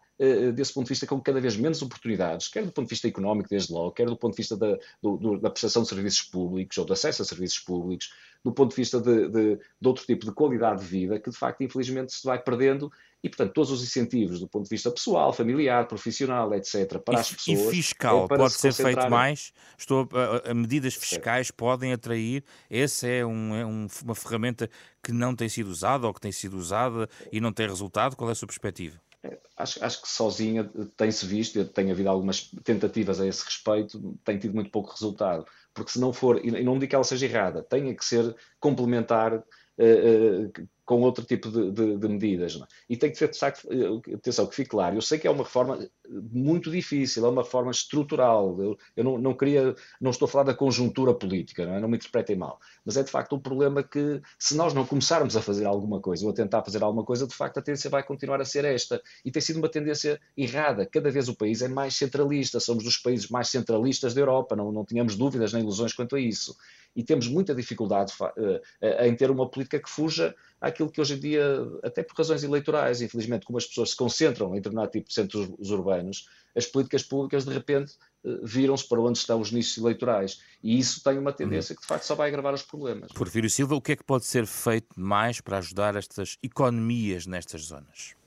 desse 0.54 0.74
ponto 0.74 0.86
de 0.86 0.90
vista 0.90 1.08
com 1.08 1.22
cada 1.22 1.40
vez 1.40 1.56
menos 1.56 1.82
oportunidades, 1.82 2.50
quer 2.50 2.66
do 2.66 2.72
ponto 2.72 2.88
de 2.88 2.90
vista 2.90 3.08
económico 3.08 3.50
desde 3.50 3.72
logo, 3.72 3.92
quer 3.92 4.06
do 4.06 4.18
ponto 4.18 4.34
de 4.34 4.38
vista 4.38 4.58
da, 4.58 4.78
do, 5.02 5.38
da 5.38 5.50
prestação 5.50 5.84
de 5.84 5.90
serviços 5.90 6.24
públicos 6.24 6.78
ou 6.78 6.86
do 6.86 6.92
acesso 6.92 7.22
a 7.22 7.26
serviços 7.26 7.60
públicos, 7.60 8.12
do 8.44 8.52
ponto 8.52 8.72
de 8.72 8.76
vista 8.76 9.00
de, 9.00 9.28
de, 9.30 9.56
de, 9.56 9.88
outro 9.88 10.06
tipo 10.06 10.26
de 10.26 10.32
qualidade 10.32 10.82
de 10.82 10.86
vida 10.86 11.20
que, 11.20 11.30
de 11.30 11.38
facto, 11.38 11.62
infelizmente, 11.62 12.14
se 12.14 12.26
vai 12.26 12.42
perdendo 12.42 12.92
e, 13.22 13.28
portanto, 13.28 13.54
todos 13.54 13.72
os 13.72 13.84
incentivos 13.84 14.40
do 14.40 14.48
ponto 14.48 14.64
de 14.64 14.70
vista 14.70 14.90
pessoal, 14.90 15.34
familiar, 15.34 15.88
profissional, 15.88 16.54
etc., 16.54 17.00
para 17.00 17.16
e, 17.16 17.22
as 17.22 17.32
pessoas. 17.34 17.60
E 17.60 17.70
fiscal, 17.70 18.26
é 18.26 18.38
pode 18.38 18.54
se 18.54 18.60
ser 18.60 18.74
feito 18.74 19.10
mais? 19.10 19.52
Estou, 19.78 20.08
a, 20.14 20.52
a 20.52 20.54
medidas 20.54 20.96
fiscais 20.96 21.52
podem 21.52 21.92
atrair. 21.92 22.44
Essa 22.70 23.08
é, 23.08 23.26
um, 23.26 23.56
é 23.56 23.66
um, 23.66 23.88
uma 24.04 24.16
ferramenta 24.16 24.70
que 25.04 25.12
não 25.12 25.36
tem 25.36 25.50
sido 25.50 25.68
usada 25.68 26.08
ou 26.08 26.14
que 26.14 26.22
tem 26.22 26.32
sido 26.32 26.58
usada 26.58 27.10
e 27.32 27.42
não 27.42 27.52
tem 27.52 27.68
resultado? 27.68 28.16
Qual 28.16 28.30
é 28.30 28.32
a 28.32 28.36
sua 28.36 28.48
perspectiva? 28.48 29.00
É, 29.22 29.38
acho, 29.58 29.84
acho, 29.84 30.02
que 30.02 30.08
sozinha 30.08 30.70
tem-se 30.96 31.26
visto, 31.26 31.64
tem 31.66 31.92
havido 31.92 32.10
algumas 32.10 32.50
tentativas 32.64 33.20
a 33.20 33.28
esse 33.28 33.44
respeito, 33.44 34.18
tem 34.24 34.38
tido 34.40 34.56
muito 34.56 34.72
pouco 34.72 34.92
resultado. 34.92 35.46
Porque 35.74 35.92
se 35.92 36.00
não 36.00 36.14
for, 36.14 36.44
e 36.44 36.64
não 36.64 36.80
digo 36.80 36.90
que 36.90 36.96
ela 36.96 37.04
seja 37.04 37.26
errada, 37.26 37.62
tem 37.64 37.94
que 37.94 38.06
ser 38.06 38.36
complementar 38.60 39.34
uh, 39.34 39.42
uh, 39.42 40.70
com 40.90 41.02
outro 41.02 41.24
tipo 41.24 41.52
de, 41.52 41.72
de, 41.72 41.98
de 41.98 42.08
medidas. 42.08 42.60
É? 42.60 42.66
E 42.90 42.98
tem 42.98 43.12
que 43.12 43.18
ser, 43.20 43.30
de 43.30 43.38
facto, 43.38 43.68
eh, 43.72 44.16
atenção, 44.16 44.48
que 44.48 44.56
fique 44.56 44.72
claro, 44.72 44.96
eu 44.96 45.04
sei 45.04 45.20
que 45.20 45.28
é 45.28 45.30
uma 45.30 45.44
reforma 45.44 45.78
muito 46.10 46.72
difícil, 46.72 47.24
é 47.28 47.30
uma 47.30 47.44
reforma 47.44 47.70
estrutural. 47.70 48.60
Eu, 48.60 48.76
eu 48.98 49.04
não, 49.04 49.20
não, 49.20 49.36
queria, 49.36 49.76
não 50.02 50.10
estou 50.10 50.26
a 50.26 50.30
falar 50.30 50.46
da 50.46 50.56
conjuntura 50.56 51.14
política, 51.14 51.64
não, 51.64 51.76
é? 51.76 51.80
não 51.80 51.88
me 51.88 51.98
interpretem 51.98 52.36
mal, 52.36 52.60
mas 52.84 52.98
é 52.98 53.04
de 53.04 53.12
facto 53.12 53.36
um 53.36 53.40
problema 53.40 53.84
que, 53.84 54.20
se 54.40 54.58
nós 54.58 54.74
não 54.74 54.84
começarmos 54.84 55.38
a 55.38 55.42
fazer 55.44 55.68
alguma 55.68 56.02
coisa 56.02 56.26
ou 56.26 56.32
a 56.32 56.34
tentar 56.34 56.64
fazer 56.64 56.82
alguma 56.82 57.06
coisa, 57.06 57.28
de 57.28 57.36
facto 57.36 57.60
a 57.60 57.62
tendência 57.62 57.88
vai 57.88 58.02
continuar 58.02 58.42
a 58.42 58.46
ser 58.46 58.66
esta. 58.66 59.00
E 59.24 59.30
tem 59.30 59.44
sido 59.44 59.58
uma 59.58 59.70
tendência 59.70 60.20
errada. 60.36 60.88
Cada 60.88 61.12
vez 61.12 61.30
o 61.30 61.36
país 61.36 61.62
é 61.62 61.68
mais 61.68 61.96
centralista, 61.96 62.60
somos 62.60 62.84
dos 62.84 62.98
países 62.98 63.30
mais 63.30 63.50
centralistas 63.50 64.16
da 64.16 64.22
Europa, 64.22 64.56
não, 64.56 64.72
não 64.72 64.84
tínhamos 64.84 65.16
dúvidas 65.16 65.54
nem 65.54 65.62
ilusões 65.62 65.94
quanto 65.94 66.16
a 66.16 66.20
isso. 66.20 66.58
E 67.00 67.04
temos 67.04 67.30
muita 67.30 67.56
dificuldade 67.56 68.12
uh, 68.20 69.06
em 69.06 69.16
ter 69.16 69.32
uma 69.32 69.50
política 69.50 69.80
que 69.80 69.90
fuja 69.90 70.36
àquilo 70.60 70.92
que 70.92 71.00
hoje 71.00 71.14
em 71.14 71.20
dia, 71.22 71.42
até 71.82 72.04
por 72.04 72.18
razões 72.18 72.44
eleitorais, 72.44 73.02
infelizmente, 73.02 73.46
como 73.46 73.58
as 73.58 73.66
pessoas 73.66 73.92
se 73.92 73.96
concentram 73.96 74.52
em 74.52 74.56
determinado 74.58 74.92
tipo 74.92 75.08
de 75.08 75.14
centros 75.14 75.48
urbanos, 75.72 76.28
as 76.54 76.66
políticas 76.66 77.02
públicas 77.02 77.46
de 77.46 77.54
repente 77.54 77.94
eh, 78.26 78.40
viram-se 78.44 78.86
para 78.86 79.00
onde 79.00 79.18
estão 79.18 79.40
os 79.40 79.50
nichos 79.50 79.78
eleitorais. 79.78 80.42
E 80.62 80.78
isso 80.78 81.02
tem 81.02 81.18
uma 81.18 81.32
tendência 81.32 81.74
que 81.74 81.80
de 81.80 81.88
facto 81.88 82.04
só 82.04 82.16
vai 82.16 82.28
agravar 82.28 82.54
os 82.54 82.64
problemas. 82.64 83.14
Porfírio 83.14 83.50
Silva, 83.50 83.76
o 83.76 83.82
que 83.82 83.94
é 83.94 83.96
que 83.96 84.04
pode 84.04 84.26
ser 84.26 84.46
feito 84.46 85.00
mais 85.00 85.40
para 85.40 85.60
ajudar 85.60 85.96
estas 85.96 86.38
economias 86.44 87.26
nestas 87.26 87.62
zonas? 87.62 88.19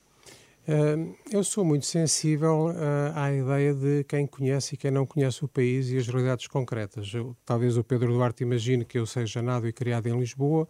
Eu 1.33 1.42
sou 1.42 1.64
muito 1.64 1.87
sensível 1.87 2.69
ah, 2.69 3.25
à 3.25 3.33
ideia 3.33 3.75
de 3.75 4.04
quem 4.04 4.28
conhece 4.28 4.75
e 4.75 4.78
quem 4.78 4.92
não 4.92 5.04
conhece 5.04 5.45
o 5.45 5.49
país 5.49 5.90
e 5.90 5.99
as 5.99 6.07
realidades 6.07 6.47
concretas. 6.47 7.12
Eu, 7.12 7.37
talvez 7.45 7.76
o 7.76 7.83
Pedro 7.83 8.12
Duarte 8.12 8.45
imagine 8.45 8.85
que 8.85 8.97
eu 8.97 9.04
seja 9.04 9.42
nado 9.42 9.66
e 9.66 9.73
criado 9.73 10.07
em 10.07 10.16
Lisboa, 10.16 10.69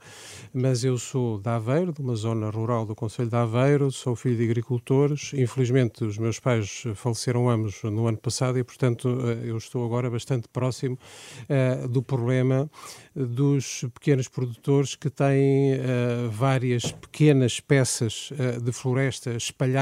mas 0.51 0.83
eu 0.83 0.97
sou 0.97 1.39
de 1.39 1.51
Aveiro, 1.51 1.93
de 1.93 2.01
uma 2.01 2.15
zona 2.15 2.49
rural 2.49 2.87
do 2.87 2.95
Conselho 2.95 3.29
de 3.29 3.37
Aveiro, 3.37 3.91
sou 3.91 4.17
filho 4.17 4.37
de 4.37 4.45
agricultores. 4.45 5.33
Infelizmente, 5.35 6.05
os 6.05 6.17
meus 6.17 6.41
pais 6.41 6.85
faleceram 6.95 7.51
ambos 7.51 7.83
no 7.83 8.07
ano 8.07 8.17
passado 8.17 8.59
e, 8.59 8.65
portanto, 8.65 9.09
ah, 9.21 9.45
eu 9.45 9.59
estou 9.59 9.85
agora 9.85 10.09
bastante 10.09 10.49
próximo 10.49 10.99
do 11.91 12.03
problema 12.03 12.71
dos 13.15 13.85
pequenos 13.93 14.27
produtores 14.27 14.95
que 14.95 15.11
têm 15.11 15.79
várias 16.31 16.93
pequenas 16.93 17.61
peças 17.61 18.31
de 18.63 18.73
floresta 18.73 19.33
espalhadas 19.37 19.82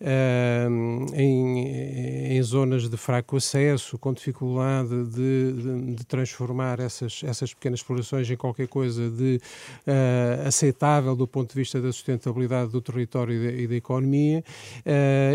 uh, 0.00 1.14
em, 1.14 2.36
em, 2.36 2.42
zonas 2.42 2.88
de 2.88 2.96
fraco 2.96 3.36
acesso, 3.36 3.98
com 3.98 4.12
dificuldade 4.12 5.04
de, 5.06 5.52
de, 5.52 5.94
de, 5.94 6.06
transformar 6.06 6.80
essas, 6.80 7.22
essas 7.24 7.54
pequenas 7.54 7.80
explorações 7.80 8.30
em 8.30 8.36
qualquer 8.36 8.68
coisa 8.68 9.10
de 9.10 9.40
aceitável 10.46 11.14
do 11.16 11.26
ponto 11.26 11.50
de 11.50 11.54
vista 11.54 11.80
da 11.80 11.92
sustentabilidade 11.92 12.70
do 12.70 12.80
território 12.80 13.34
e 13.34 13.46
da, 13.46 13.62
e 13.62 13.66
da 13.66 13.74
economia. 13.74 14.44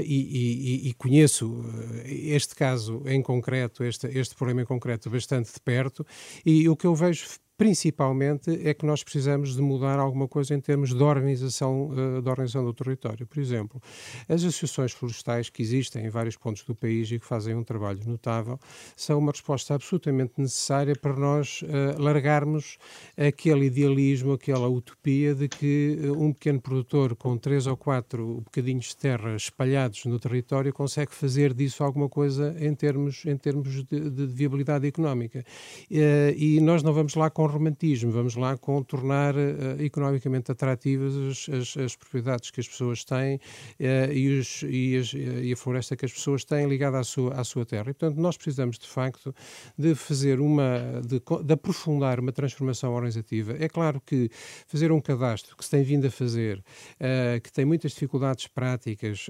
E, 0.03 0.84
e, 0.84 0.89
e, 0.89 0.94
conheço 0.94 1.63
este 2.06 2.56
caso 2.56 3.01
em 3.06 3.22
concreto, 3.22 3.84
este, 3.84 4.08
este 4.08 4.36
problema 4.36 4.62
em 4.62 4.65
concreto, 4.65 5.10
bastante 5.10 5.53
de 5.53 5.60
perto, 5.60 6.06
e 6.46 6.68
o 6.70 6.75
que 6.75 6.86
eu 6.86 6.96
vejo 6.96 7.25
principalmente 7.57 8.50
é 8.67 8.74
que 8.74 8.86
nós 8.86 9.03
precisamos 9.03 9.55
de 9.55 9.62
mudar 9.62 10.00
alguma 10.00 10.27
coisa 10.27 10.55
em 10.55 10.60
termos 10.60 10.93
de 10.93 11.03
organização, 11.03 11.89
uh, 11.89 12.22
de 12.22 12.29
organização 12.29 12.65
do 12.65 12.74
território. 12.74 13.27
Por 13.27 13.39
exemplo, 13.39 13.81
as 14.27 14.43
associações 14.43 14.91
florestais 14.91 15.50
que 15.50 15.62
existem 15.62 16.05
em 16.05 16.10
vários 16.10 16.36
pontos 16.36 16.63
do 16.63 16.74
país 16.74 17.12
e 17.12 17.19
que 17.19 17.25
fazem 17.25 17.55
um 17.55 17.63
trabalho 17.63 18.00
notável 18.05 18.60
são 18.95 19.19
uma 19.19 19.31
resposta 19.31 19.75
absolutamente 19.75 20.33
necessária 20.38 20.95
para 20.95 21.13
nós 21.13 21.62
uh, 21.62 22.01
largarmos 22.01 22.77
aquele 23.15 23.67
idealismo, 23.67 24.33
aquela 24.33 24.67
utopia 24.67 25.36
de 25.36 25.48
que 25.48 26.00
uh, 26.03 26.24
um 26.24 26.33
pequeno 26.33 26.60
produtor 26.60 27.15
com 27.15 27.38
três 27.38 27.67
ou 27.67 27.77
quatro 27.77 28.41
bocadinhos 28.45 28.88
de 28.88 28.98
terra 28.98 29.36
espalhados 29.36 30.05
no 30.05 30.19
território 30.19 30.74
consegue 30.74 31.13
fazer 31.13 31.53
disso 31.53 31.83
alguma 31.83 32.10
coisa 32.10 32.55
em 32.60 32.74
termos, 32.74 33.25
em 33.25 33.38
termos 33.38 33.83
de, 33.86 34.10
de 34.10 34.25
viabilidade 34.25 34.88
económica. 34.88 35.43
e 35.89 36.60
nós 36.62 36.81
não 36.81 36.93
vamos 36.93 37.13
lá 37.15 37.29
com 37.29 37.42
com 37.43 37.47
romantismo, 37.47 38.12
vamos 38.12 38.35
lá 38.35 38.57
com 38.57 38.81
tornar 38.83 39.35
uh, 39.35 39.81
economicamente 39.81 40.51
atrativas 40.51 41.13
as, 41.15 41.50
as, 41.50 41.77
as, 41.77 41.95
propriedades 41.95 42.51
que 42.51 42.62
as 42.62 42.67
pessoas 42.67 43.03
têm 43.03 43.35
uh, 43.35 44.12
e, 44.13 44.39
os, 44.39 44.63
e, 44.63 44.97
as, 44.97 45.13
e, 45.13 45.51
a 45.51 45.57
floresta 45.57 45.95
que 45.95 46.05
as 46.05 46.13
pessoas 46.13 46.45
têm 46.45 46.67
ligada 46.67 47.00
à 47.00 47.03
sua, 47.03 47.33
à 47.33 47.43
sua 47.43 47.65
terra. 47.65 47.89
E, 47.89 47.93
portanto, 47.93 48.17
nós 48.17 48.38
precisamos, 48.38 48.79
de 48.79 48.88
facto, 48.88 49.35
de 49.77 49.93
fazer 49.93 50.39
uma, 50.39 51.01
de, 51.05 51.21
de 51.43 51.53
aprofundar 51.53 52.19
uma 52.19 52.31
transformação 52.31 52.93
organizativa. 52.93 53.55
É 53.59 53.67
claro 53.67 54.01
que 54.05 54.29
fazer 54.67 54.91
um 54.91 55.01
cadastro 55.01 55.57
que 55.57 55.65
se 55.65 55.71
tem 55.71 55.83
vindo 55.83 56.07
a 56.07 56.12
fazer, 56.12 56.59
uh, 56.59 57.41
que 57.41 57.51
tem 57.51 57.65
muitas 57.65 57.91
dificuldades 57.91 58.47
práticas, 58.47 59.29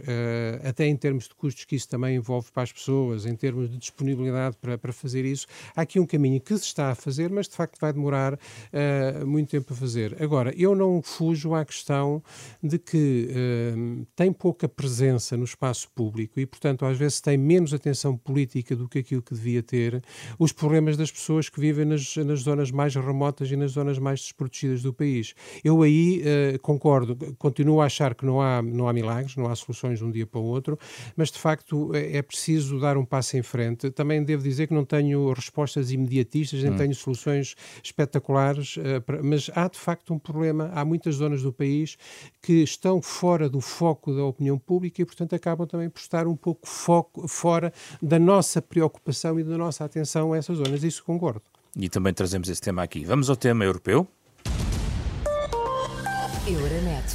até 0.64 0.86
em 0.86 0.96
termos 0.96 1.28
de 1.28 1.36
custos 1.36 1.66
que 1.66 1.76
isso 1.76 1.88
também 1.88 2.16
envolve 2.16 2.52
para 2.52 2.64
as 2.64 2.72
pessoas, 2.72 3.26
em 3.26 3.36
termos 3.36 3.70
de 3.70 3.78
disponibilidade 3.78 4.58
para, 4.58 4.78
para 4.78 4.94
fazer 4.94 5.26
isso, 5.26 5.48
há 5.76 5.82
aqui 5.82 6.00
um 6.00 6.06
caminho 6.06 6.40
que 6.40 6.56
se 6.58 6.66
está 6.66 6.92
a 6.92 6.96
fazer, 6.96 7.30
mas 7.30 7.48
de 7.48 7.56
facto 7.56 7.80
vai 7.80 7.92
demorar 7.92 8.03
uh, 8.12 9.26
muito 9.26 9.50
tempo 9.50 9.74
a 9.74 9.76
fazer. 9.76 10.22
Agora, 10.22 10.54
eu 10.58 10.76
não 10.76 11.02
fujo 11.02 11.54
à 11.54 11.64
questão 11.64 12.22
de 12.62 12.78
que 12.78 13.30
uh, 13.30 14.06
tem 14.16 14.32
pouca 14.32 14.68
presença 14.68 15.38
no 15.38 15.44
espaço 15.44 15.90
público 15.94 16.40
e, 16.40 16.46
portanto, 16.46 16.86
às 16.86 16.98
vezes 16.98 17.22
tem 17.22 17.38
menos 17.38 17.74
atenção 17.74 18.18
política 18.18 18.76
do 18.76 18.88
que 18.88 19.00
aquilo 19.00 19.22
que 19.22 19.34
devia 19.34 19.62
ter 19.62 20.02
os 20.40 20.52
problemas 20.52 20.98
das 20.98 21.12
pessoas 21.12 21.50
que 21.50 21.60
vivem 21.60 21.86
nas, 21.86 22.16
nas 22.18 22.42
zonas 22.42 22.72
mais 22.72 22.96
remotas 22.96 23.52
e 23.52 23.56
nas 23.56 23.72
zonas 23.72 23.98
mais 24.00 24.22
desprotegidas 24.22 24.82
do 24.82 24.94
país. 24.94 25.34
Eu 25.64 25.82
aí 25.82 26.22
uh, 26.22 26.60
concordo, 26.60 27.16
continuo 27.38 27.82
a 27.82 27.86
achar 27.86 28.16
que 28.16 28.26
não 28.26 28.42
há, 28.42 28.62
não 28.62 28.88
há 28.88 28.94
milagres, 28.94 29.36
não 29.36 29.48
há 29.48 29.56
soluções 29.56 30.00
de 30.00 30.06
um 30.06 30.12
dia 30.12 30.26
para 30.26 30.40
o 30.40 30.44
outro, 30.44 30.78
mas 31.16 31.32
de 31.32 31.40
facto 31.40 31.94
é, 31.94 32.18
é 32.18 32.22
preciso 32.22 32.80
dar 32.80 32.98
um 32.98 33.06
passo 33.06 33.38
em 33.38 33.42
frente. 33.42 33.92
Também 33.92 34.24
devo 34.24 34.44
dizer 34.44 34.68
que 34.68 34.74
não 34.74 34.86
tenho 34.86 35.32
respostas 35.34 35.92
imediatistas, 35.92 36.64
nem 36.64 36.72
hum. 36.72 36.78
tenho 36.78 36.96
soluções 36.96 37.56
espetaculares, 37.94 38.78
uh, 38.78 38.82
mas 39.24 39.50
há 39.56 39.68
de 39.68 39.78
facto 39.78 40.14
um 40.14 40.20
problema. 40.20 40.72
Há 40.74 40.84
muitas 40.84 41.16
zonas 41.16 41.44
do 41.44 41.54
país 41.54 41.98
que 42.42 42.64
estão 42.64 43.02
fora 43.02 43.48
do 43.48 43.62
foco 43.62 44.14
da 44.14 44.24
opinião 44.24 44.58
pública 44.58 45.02
e, 45.02 45.06
portanto, 45.06 45.36
acabam 45.36 45.68
também 45.68 45.90
por 45.90 46.00
estar 46.00 46.28
um 46.28 46.36
pouco 46.36 46.68
foco, 46.68 47.28
fora 47.28 47.72
da 48.02 48.18
nossa 48.18 48.62
preocupação 48.62 49.40
e 49.40 49.44
da 49.44 49.58
nossa 49.58 49.86
atenção 49.86 50.34
a 50.34 50.38
essas 50.38 50.58
zonas. 50.58 50.84
Isso 50.84 51.04
concordo. 51.04 51.42
E 51.76 51.90
também 51.90 52.14
trazemos 52.14 52.50
esse 52.50 52.62
tema 52.62 52.84
aqui. 52.84 53.06
Vamos 53.06 53.30
ao 53.30 53.36
tema 53.36 53.64
europeu. 53.64 54.08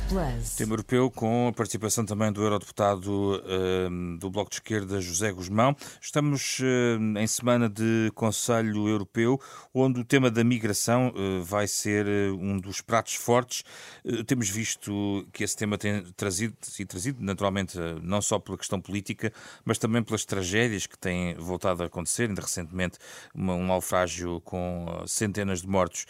Plus. 0.08 0.54
Tema 0.56 0.72
europeu 0.72 1.10
com 1.10 1.48
a 1.48 1.52
participação 1.52 2.04
também 2.04 2.30
do 2.30 2.42
eurodeputado 2.42 3.36
uh, 3.36 4.18
do 4.18 4.30
Bloco 4.30 4.50
de 4.50 4.56
Esquerda, 4.56 5.00
José 5.00 5.32
Guzmão. 5.32 5.74
Estamos 6.00 6.58
uh, 6.60 7.18
em 7.18 7.26
semana 7.26 7.68
de 7.70 8.10
Conselho 8.14 8.86
Europeu, 8.86 9.40
onde 9.72 10.00
o 10.00 10.04
tema 10.04 10.30
da 10.30 10.44
migração 10.44 11.08
uh, 11.08 11.42
vai 11.42 11.66
ser 11.66 12.06
um 12.32 12.58
dos 12.58 12.80
pratos 12.82 13.14
fortes. 13.14 13.64
temos 14.26 14.50
visto 14.50 15.26
que 15.32 15.42
esse 15.42 15.56
tema 15.56 15.78
tem 15.78 16.02
trazido, 16.16 16.54
e 16.78 16.84
trazido 16.84 17.22
naturalmente 17.22 17.78
não 18.02 18.20
só 18.20 18.38
pela 18.38 18.58
questão 18.58 18.80
política, 18.80 19.32
mas 19.64 19.78
também 19.78 20.02
pelas 20.02 20.24
tragédias 20.24 20.86
que 20.86 20.98
têm 20.98 21.34
voltado 21.34 21.82
a 21.82 21.86
acontecer. 21.86 22.28
Ainda 22.28 22.42
recentemente, 22.42 22.98
uma, 23.34 23.54
um 23.54 23.66
naufrágio 23.66 24.40
com 24.42 25.02
centenas 25.06 25.62
de 25.62 25.68
mortos 25.68 26.04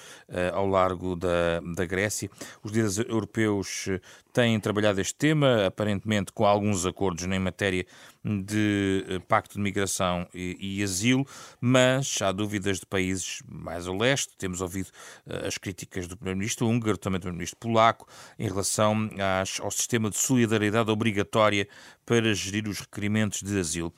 ao 0.53 0.67
largo 0.67 1.15
da, 1.15 1.61
da 1.75 1.85
Grécia. 1.85 2.31
Os 2.63 2.73
líderes 2.73 2.99
europeus 2.99 3.68
eh, 3.89 4.01
têm 4.33 4.59
trabalhado 4.61 5.01
este 5.01 5.15
tema, 5.15 5.67
aparentemente 5.67 6.33
com 6.33 6.45
alguns 6.45 6.87
acordos 6.87 7.25
em 7.25 7.39
matéria 7.39 7.85
de 8.25 9.05
eh, 9.09 9.19
pacto 9.21 9.55
de 9.55 9.61
migração 9.61 10.27
e, 10.35 10.79
e 10.79 10.83
asilo, 10.83 11.27
mas 11.61 12.21
há 12.21 12.31
dúvidas 12.33 12.81
de 12.81 12.87
países 12.87 13.43
mais 13.49 13.87
ao 13.87 13.97
leste. 13.97 14.37
Temos 14.37 14.61
ouvido 14.61 14.89
uh, 15.27 15.47
as 15.47 15.57
críticas 15.57 16.07
do 16.07 16.17
primeiro-ministro 16.17 16.67
húngaro, 16.67 16.99
também 16.99 17.19
do 17.19 17.23
primeiro-ministro 17.23 17.59
polaco, 17.59 18.07
em 18.39 18.49
relação 18.49 19.09
às, 19.41 19.61
ao 19.61 19.71
sistema 19.71 20.11
de 20.11 20.17
solidariedade 20.17 20.91
obrigatória 20.91 21.69
para 22.05 22.35
gerir 22.35 22.69
os 22.69 22.81
requerimentos 22.81 23.43
de 23.43 23.59
asilo. 23.59 23.93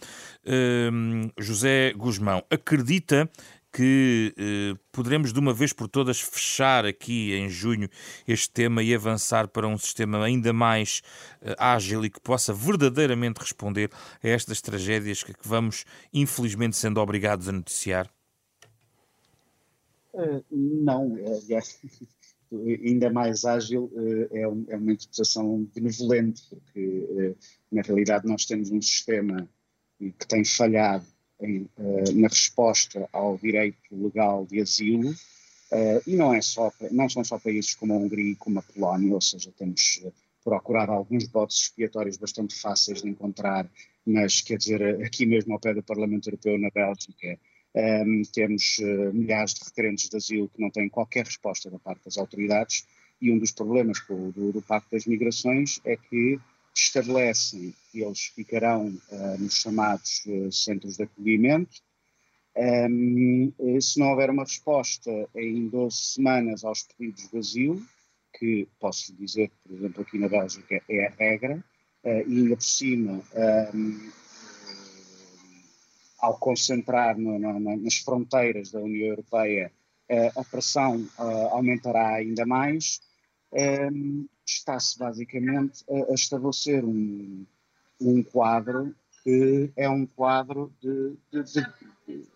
Uh, 0.45 1.31
José 1.39 1.93
Guzmão 1.93 2.45
acredita 2.51 3.29
que 3.73 4.35
eh, 4.37 4.79
poderemos 4.91 5.33
de 5.33 5.39
uma 5.39 5.55
vez 5.55 5.73
por 5.73 5.89
todas 5.89 6.21
fechar 6.21 6.85
aqui 6.85 7.33
em 7.35 7.49
junho 7.49 7.89
este 8.27 8.51
tema 8.51 8.83
e 8.83 8.95
avançar 8.95 9.47
para 9.49 9.67
um 9.67 9.79
sistema 9.79 10.25
ainda 10.25 10.53
mais 10.53 11.03
eh, 11.41 11.55
ágil 11.57 12.05
e 12.05 12.11
que 12.11 12.21
possa 12.21 12.53
verdadeiramente 12.53 13.39
responder 13.39 13.91
a 14.23 14.29
estas 14.29 14.61
tragédias 14.61 15.23
que, 15.23 15.33
que 15.33 15.47
vamos 15.47 15.85
infelizmente 16.13 16.77
sendo 16.77 17.01
obrigados 17.01 17.49
a 17.49 17.53
noticiar? 17.53 18.11
Uh, 20.13 20.45
não, 20.51 21.15
aliás, 21.15 21.81
ainda 22.85 23.11
mais 23.13 23.45
ágil 23.45 23.85
uh, 23.93 24.37
é, 24.37 24.41
é, 24.41 24.77
uma 24.77 24.93
interpretação 24.93 25.69
benevolente, 25.73 26.43
porque 26.51 27.07
uh, 27.09 27.37
na 27.71 27.83
realidade 27.83 28.27
nós 28.27 28.45
temos 28.45 28.73
um 28.73 28.83
sistema 28.83 29.49
que 30.01 30.27
tem 30.27 30.45
falhado 30.45 31.07
em, 31.41 31.69
uh, 31.79 32.13
na 32.15 32.29
resposta 32.29 33.09
ao 33.13 33.37
direito 33.39 33.79
legal 33.91 34.47
de 34.47 34.61
asilo, 34.61 35.11
uh, 35.11 36.03
e 36.07 36.15
não, 36.17 36.35
é 36.35 36.41
só, 36.41 36.73
não 36.91 37.09
são 37.09 37.25
só 37.25 37.39
países 37.39 37.75
como 37.75 37.93
a 37.95 37.97
Hungria 37.97 38.33
e 38.33 38.37
como 38.37 38.59
a 38.59 38.63
Polónia, 38.63 39.15
ou 39.15 39.21
seja, 39.21 39.53
temos 39.57 40.01
uh, 40.05 40.13
procurado 40.45 40.93
alguns 40.93 41.27
botes 41.27 41.63
expiatórios 41.63 42.17
bastante 42.17 42.55
fáceis 42.55 43.03
de 43.03 43.09
encontrar, 43.09 43.69
mas 44.07 44.41
quer 44.41 44.59
dizer, 44.59 45.03
aqui 45.05 45.27
mesmo 45.27 45.53
ao 45.53 45.61
pé 45.61 45.75
do 45.75 45.83
Parlamento 45.83 46.29
Europeu, 46.29 46.59
na 46.59 46.71
Bélgica, 46.71 47.39
um, 47.75 47.79
ehm, 47.79 48.23
temos 48.33 48.79
milhares 49.13 49.55
de 49.55 49.61
requerentes 49.65 50.09
de 50.09 50.17
asilo 50.17 50.49
que 50.49 50.61
não 50.61 50.71
têm 50.71 50.89
qualquer 50.89 51.27
resposta 51.27 51.71
da 51.71 51.79
parte 51.79 52.07
das 52.07 52.17
autoridades, 52.17 52.87
e 53.21 53.31
um 53.31 53.39
dos 53.39 53.53
problemas 53.53 54.01
do, 54.09 54.53
do 54.53 54.63
Pacto 54.63 54.91
das 54.91 55.05
Migrações 55.05 55.79
é 55.85 55.95
que 55.95 56.41
estabelecem 56.75 57.75
eles 57.95 58.27
ficarão 58.35 58.87
uh, 58.89 59.39
nos 59.39 59.55
chamados 59.55 60.23
uh, 60.27 60.51
centros 60.53 60.97
de 60.97 61.05
acolhimento. 61.05 61.81
Um, 62.57 63.53
eh, 63.61 63.81
se 63.81 63.99
não 64.01 64.09
houver 64.11 64.29
uma 64.29 64.43
resposta 64.43 65.11
em 65.37 65.69
12 65.69 65.97
semanas 65.97 66.65
aos 66.65 66.83
pedidos 66.83 67.29
de 67.31 67.39
asilo, 67.39 67.83
que 68.37 68.69
posso 68.81 69.15
dizer, 69.15 69.53
por 69.63 69.73
exemplo, 69.73 70.03
aqui 70.03 70.19
na 70.19 70.29
Bélgica 70.29 70.83
é 70.89 71.07
a 71.07 71.11
regra, 71.11 71.65
uh, 72.05 72.29
e 72.29 72.39
ainda 72.39 72.57
por 72.57 72.65
cima, 72.65 73.23
um, 73.73 74.11
ao 76.19 76.39
concentrar 76.39 77.17
no, 77.17 77.39
no, 77.39 77.61
nas 77.61 77.99
fronteiras 77.99 78.73
da 78.73 78.81
União 78.81 79.09
Europeia, 79.09 79.73
a 80.37 80.43
pressão 80.43 81.09
aumentará 81.53 82.17
ainda 82.17 82.45
mais. 82.45 83.01
Um, 83.53 84.29
está-se 84.57 84.99
basicamente 84.99 85.85
a, 85.89 86.13
a 86.13 86.15
estabelecer 86.15 86.85
um, 86.85 87.47
um, 88.01 88.23
quadro 88.23 88.95
que 89.23 89.71
é 89.77 89.89
um 89.89 90.07
quadro 90.07 90.73
de, 90.81 91.17
de, 91.31 91.43
de, 91.43 92.27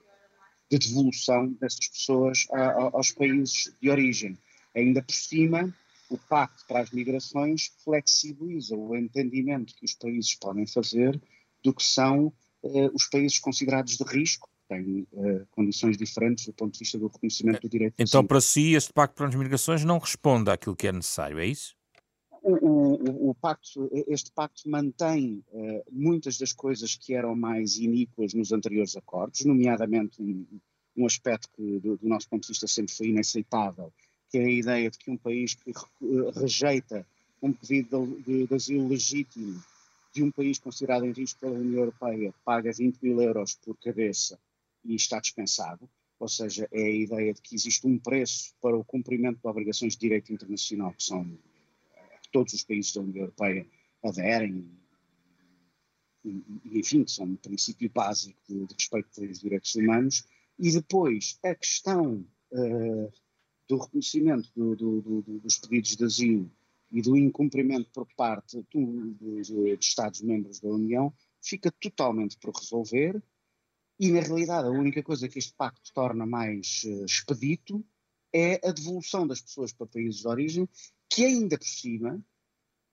de 0.71 0.79
devolução 0.79 1.49
dessas 1.53 1.89
pessoas 1.89 2.47
a, 2.53 2.61
a, 2.61 2.83
aos 2.93 3.11
países 3.11 3.75
de 3.81 3.91
origem. 3.91 4.39
Ainda 4.75 5.03
por 5.03 5.15
cima, 5.15 5.75
o 6.11 6.19
Pacto 6.19 6.65
para 6.67 6.81
as 6.81 6.91
Migrações 6.91 7.73
flexibiliza 7.83 8.77
o 8.77 8.95
entendimento 8.97 9.75
que 9.75 9.85
os 9.85 9.95
países 9.95 10.35
podem 10.35 10.67
fazer 10.67 11.21
do 11.63 11.73
que 11.73 11.83
são 11.83 12.33
uh, 12.63 12.91
os 12.95 13.07
países 13.07 13.39
considerados 13.39 13.97
de 13.97 14.05
risco, 14.05 14.49
têm 14.69 15.07
uh, 15.13 15.47
condições 15.51 15.97
diferentes 15.97 16.47
do 16.47 16.53
ponto 16.53 16.73
de 16.73 16.81
vista 16.81 16.99
do 16.99 17.07
reconhecimento 17.07 17.63
do 17.63 17.69
direito. 17.69 17.95
Então, 17.99 18.25
para 18.25 18.41
si, 18.41 18.75
este 18.75 18.93
Pacto 18.93 19.17
para 19.17 19.29
as 19.29 19.35
Migrações 19.35 19.85
não 19.85 19.99
responde 19.99 20.51
àquilo 20.51 20.77
que 20.77 20.87
é 20.87 20.93
necessário, 20.93 21.39
é 21.39 21.47
isso? 21.47 21.75
O, 22.47 22.53
o, 22.53 23.31
o, 23.31 23.35
pacto, 23.35 23.89
este 24.07 24.31
pacto 24.31 24.69
mantém 24.69 25.43
uh, 25.51 25.83
muitas 25.91 26.37
das 26.37 26.53
coisas 26.53 26.95
que 26.95 27.15
eram 27.15 27.35
mais 27.35 27.79
iníquas 27.79 28.35
nos 28.35 28.53
anteriores 28.53 28.95
acordos, 28.97 29.47
nomeadamente 29.47 30.21
um, 30.21 30.45
um 30.95 31.07
aspecto 31.07 31.49
que, 31.57 31.81
do, 31.81 31.97
do, 31.97 32.07
nosso 32.07 32.29
ponto 32.29 32.43
de 32.43 32.49
vista, 32.49 32.67
sempre 32.67 32.95
foi 32.95 33.09
inaceitável, 33.09 33.91
que 34.31 34.37
é 34.37 34.45
a 34.45 34.51
ideia 34.51 34.91
de 34.91 34.99
que 34.99 35.11
um 35.11 35.17
país 35.17 35.55
que 35.55 35.73
rejeita 36.39 37.07
um 37.41 37.51
pedido 37.51 38.07
de, 38.07 38.23
de, 38.23 38.47
de 38.47 38.55
asilo 38.55 38.89
legítimo 38.89 39.63
de 40.13 40.23
um 40.23 40.31
país 40.31 40.59
considerado 40.59 41.07
em 41.07 41.13
risco 41.13 41.41
pela 41.41 41.59
União 41.59 41.81
Europeia 41.81 42.35
paga 42.45 42.71
20 42.71 42.99
mil 43.01 43.23
euros 43.23 43.55
por 43.55 43.75
cabeça 43.79 44.39
e 44.85 44.95
está 44.95 45.19
dispensado. 45.19 45.89
Ou 46.21 46.29
seja, 46.29 46.69
é 46.71 46.83
a 46.83 46.91
ideia 46.91 47.33
de 47.33 47.41
que 47.41 47.55
existe 47.55 47.87
um 47.87 47.99
preço 47.99 48.55
para 48.61 48.77
o 48.77 48.85
cumprimento 48.85 49.41
de 49.41 49.49
obrigações 49.49 49.95
de 49.95 50.01
direito 50.01 50.31
internacional 50.31 50.93
que 50.93 51.03
são 51.03 51.27
todos 52.35 52.53
os 52.53 52.65
países 52.65 52.93
da 52.93 53.01
União 53.01 53.23
Europeia 53.23 53.65
aderem, 54.03 54.69
e, 56.25 56.43
enfim, 56.81 57.05
que 57.05 57.13
são 57.13 57.27
um 57.27 57.37
princípio 57.37 57.89
básico 57.95 58.37
de, 58.49 58.67
de 58.67 58.75
respeito 58.75 59.09
pelos 59.15 59.39
direitos 59.39 59.75
humanos, 59.77 60.27
e 60.59 60.73
depois 60.73 61.39
a 61.45 61.55
questão 61.55 62.27
uh, 62.51 63.13
do 63.69 63.79
reconhecimento 63.79 64.51
do, 64.57 64.75
do, 64.75 65.01
do, 65.01 65.39
dos 65.39 65.59
pedidos 65.59 65.97
de 65.97 66.05
asilo 66.05 66.51
e 66.91 67.01
do 67.01 67.17
incumprimento 67.17 67.91
por 67.93 68.07
parte 68.17 68.67
dos 68.73 69.51
Estados-membros 69.81 70.59
da 70.61 70.69
União 70.69 71.15
fica 71.41 71.71
totalmente 71.71 72.37
por 72.39 72.53
resolver. 72.53 73.23
E, 73.99 74.11
na 74.11 74.21
realidade, 74.21 74.67
a 74.67 74.73
única 74.73 75.05
coisa 75.05 75.29
que 75.29 75.39
este 75.39 75.55
pacto 75.55 75.93
torna 75.93 76.27
mais 76.27 76.83
uh, 76.85 77.05
expedito 77.05 77.85
é 78.33 78.61
a 78.69 78.73
devolução 78.73 79.25
das 79.25 79.41
pessoas 79.41 79.73
para 79.73 79.87
países 79.87 80.23
de 80.23 80.27
origem, 80.27 80.69
que 81.15 81.25
ainda 81.25 81.57
por 81.57 81.69
cima 81.69 82.21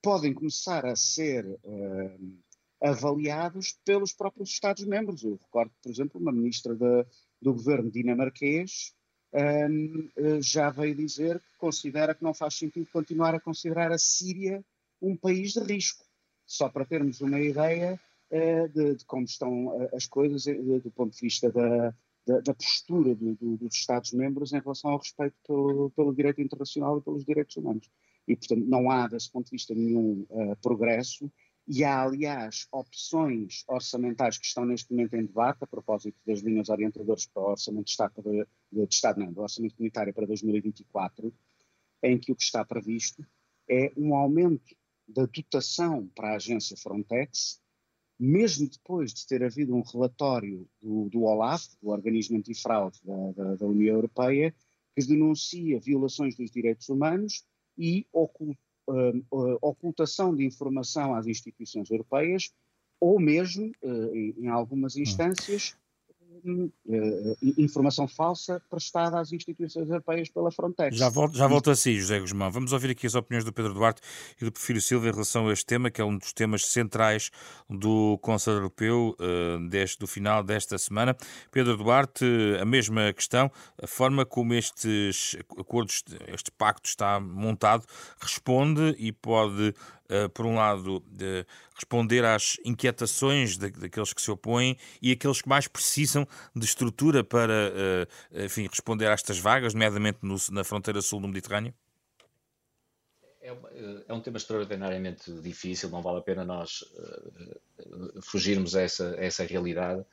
podem 0.00 0.32
começar 0.32 0.86
a 0.86 0.94
ser 0.94 1.44
uh, 1.44 2.38
avaliados 2.80 3.76
pelos 3.84 4.12
próprios 4.12 4.50
Estados-membros. 4.50 5.24
Eu 5.24 5.34
recordo, 5.42 5.72
por 5.82 5.90
exemplo, 5.90 6.20
uma 6.20 6.30
ministra 6.30 6.72
da, 6.76 7.04
do 7.40 7.52
governo 7.52 7.90
dinamarquês 7.90 8.94
um, 9.34 10.08
eh, 10.14 10.42
já 10.42 10.68
veio 10.70 10.94
dizer 10.94 11.40
que 11.40 11.56
considera 11.58 12.14
que 12.14 12.22
não 12.22 12.34
faz 12.34 12.54
sentido 12.54 12.86
continuar 12.92 13.34
a 13.34 13.40
considerar 13.40 13.90
a 13.90 13.98
Síria 13.98 14.62
um 15.00 15.16
país 15.16 15.54
de 15.54 15.60
risco. 15.60 16.04
Só 16.46 16.68
para 16.68 16.84
termos 16.84 17.20
uma 17.22 17.40
ideia 17.40 17.98
uh, 18.30 18.68
de, 18.68 18.96
de, 18.96 19.04
como 19.04 19.24
estão 19.24 19.88
as 19.92 20.06
coisas 20.06 20.44
do 20.44 20.90
ponto 20.94 21.14
de 21.14 21.20
vista 21.20 21.50
da, 21.50 21.94
da, 22.26 22.40
da 22.40 22.54
postura 22.54 23.14
do, 23.14 23.34
do, 23.34 23.56
dos 23.56 23.74
Estados-membros 23.74 24.52
em 24.52 24.60
relação 24.60 24.90
ao 24.90 24.98
respeito 24.98 25.36
pelo, 25.46 25.90
pelo, 25.90 26.14
direito 26.14 26.40
internacional 26.40 26.98
e 26.98 27.02
pelos 27.02 27.24
direitos 27.24 27.56
humanos. 27.56 27.88
E, 28.26 28.36
portanto, 28.36 28.64
não 28.66 28.90
há, 28.90 29.08
desse 29.08 29.30
ponto 29.30 29.46
de 29.46 29.52
vista, 29.52 29.74
nenhum 29.74 30.26
uh, 30.30 30.56
progresso. 30.62 31.30
E 31.66 31.84
há, 31.84 32.02
aliás, 32.02 32.66
opções 32.72 33.64
orçamentais 33.68 34.36
que 34.36 34.46
estão 34.46 34.64
neste 34.64 34.90
momento 34.90 35.14
em 35.14 35.24
debate, 35.24 35.62
a 35.62 35.66
propósito 35.66 36.18
das 36.26 36.40
linhas 36.40 36.68
orientadoras 36.68 37.26
para 37.26 37.42
o 37.42 37.50
Orçamento 37.50 37.84
de 37.84 37.90
Estado, 37.90 38.14
para, 38.14 38.30
de, 38.32 38.46
de 38.86 38.94
Estado 38.94 39.20
não, 39.20 39.32
do 39.32 39.40
Orçamento 39.40 39.76
Comunitário 39.76 40.12
para 40.12 40.26
2024, 40.26 41.32
em 42.02 42.18
que 42.18 42.32
o 42.32 42.36
que 42.36 42.42
está 42.42 42.64
previsto 42.64 43.24
é 43.68 43.92
um 43.96 44.14
aumento 44.14 44.74
da 45.06 45.26
dotação 45.26 46.08
para 46.14 46.32
a 46.32 46.36
agência 46.36 46.76
Frontex, 46.76 47.60
mesmo 48.18 48.68
depois 48.68 49.12
de 49.12 49.26
ter 49.26 49.42
havido 49.42 49.74
um 49.74 49.82
relatório 49.82 50.68
do, 50.80 51.08
do 51.08 51.22
OLAF, 51.22 51.68
do 51.80 51.90
Organismo 51.90 52.38
Antifraude 52.38 52.98
da, 53.04 53.32
da, 53.32 53.56
da 53.56 53.66
União 53.66 53.94
Europeia, 53.94 54.54
que 54.94 55.06
denuncia 55.06 55.80
violações 55.80 56.36
dos 56.36 56.50
direitos 56.50 56.88
humanos 56.88 57.44
e 57.76 58.06
oculta 58.12 58.58
uh, 58.88 59.58
ocultação 59.60 60.34
de 60.34 60.44
informação 60.44 61.14
às 61.14 61.26
instituições 61.26 61.90
europeias 61.90 62.52
ou 63.00 63.18
mesmo, 63.18 63.72
uh, 63.82 64.16
em, 64.16 64.48
algumas 64.48 64.96
hum. 64.96 65.00
instâncias, 65.00 65.76
informação 67.58 68.06
falsa 68.08 68.60
prestada 68.68 69.18
às 69.20 69.32
instituições 69.32 69.88
europeias 69.88 70.28
pela 70.28 70.50
Frontex. 70.50 70.96
Já 70.96 71.08
volto, 71.08 71.36
já 71.36 71.46
volto 71.46 71.70
a 71.70 71.76
si, 71.76 71.98
José 71.98 72.18
Guzmão. 72.20 72.50
Vamos 72.50 72.72
ouvir 72.72 72.90
aqui 72.90 73.06
as 73.06 73.14
opiniões 73.14 73.44
do 73.44 73.52
Pedro 73.52 73.72
Duarte 73.74 74.00
e 74.40 74.44
do 74.44 74.52
Porfírio 74.52 74.80
Silva 74.80 75.08
em 75.08 75.12
relação 75.12 75.48
a 75.48 75.52
este 75.52 75.66
tema, 75.66 75.90
que 75.90 76.00
é 76.00 76.04
um 76.04 76.16
dos 76.16 76.32
temas 76.32 76.66
centrais 76.66 77.30
do 77.68 78.18
Conselho 78.18 78.56
Europeu 78.56 79.16
uh, 79.18 79.68
deste, 79.68 79.98
do 79.98 80.06
final 80.06 80.42
desta 80.42 80.76
semana. 80.78 81.16
Pedro 81.50 81.76
Duarte, 81.76 82.24
a 82.60 82.64
mesma 82.64 83.12
questão, 83.12 83.50
a 83.80 83.86
forma 83.86 84.26
como 84.26 84.54
estes 84.54 85.36
acordos, 85.58 86.04
este 86.28 86.50
pacto 86.50 86.88
está 86.88 87.20
montado, 87.20 87.84
responde 88.20 88.94
e 88.98 89.12
pode 89.12 89.74
eh, 90.01 90.01
por 90.34 90.46
um 90.46 90.56
lado, 90.56 91.02
responder 91.74 92.24
às 92.24 92.56
inquietações 92.64 93.56
daqueles 93.56 94.12
que 94.12 94.22
se 94.22 94.30
opõem 94.30 94.76
e 95.00 95.12
aqueles 95.12 95.42
que 95.42 95.48
mais 95.48 95.66
precisam 95.66 96.26
de 96.54 96.64
estrutura 96.64 97.24
para 97.24 97.72
eh, 98.32 98.44
enfim, 98.44 98.66
responder 98.68 99.06
a 99.06 99.12
estas 99.12 99.38
vagas, 99.38 99.74
nomeadamente 99.74 100.18
no, 100.22 100.36
na 100.50 100.64
fronteira 100.64 101.00
sul 101.00 101.20
do 101.20 101.28
Mediterrâneo? 101.28 101.74
É, 103.40 103.56
é, 104.06 104.12
um 104.12 104.20
tema 104.20 104.36
extraordinariamente 104.36 105.32
difícil, 105.40 105.90
não 105.90 106.00
vale 106.00 106.18
a 106.18 106.22
pena 106.22 106.44
nós 106.44 106.84
fugirmos 108.22 108.76
a 108.76 108.82
essa, 108.82 109.16
a 109.16 109.24
essa 109.24 109.44
realidade. 109.44 110.04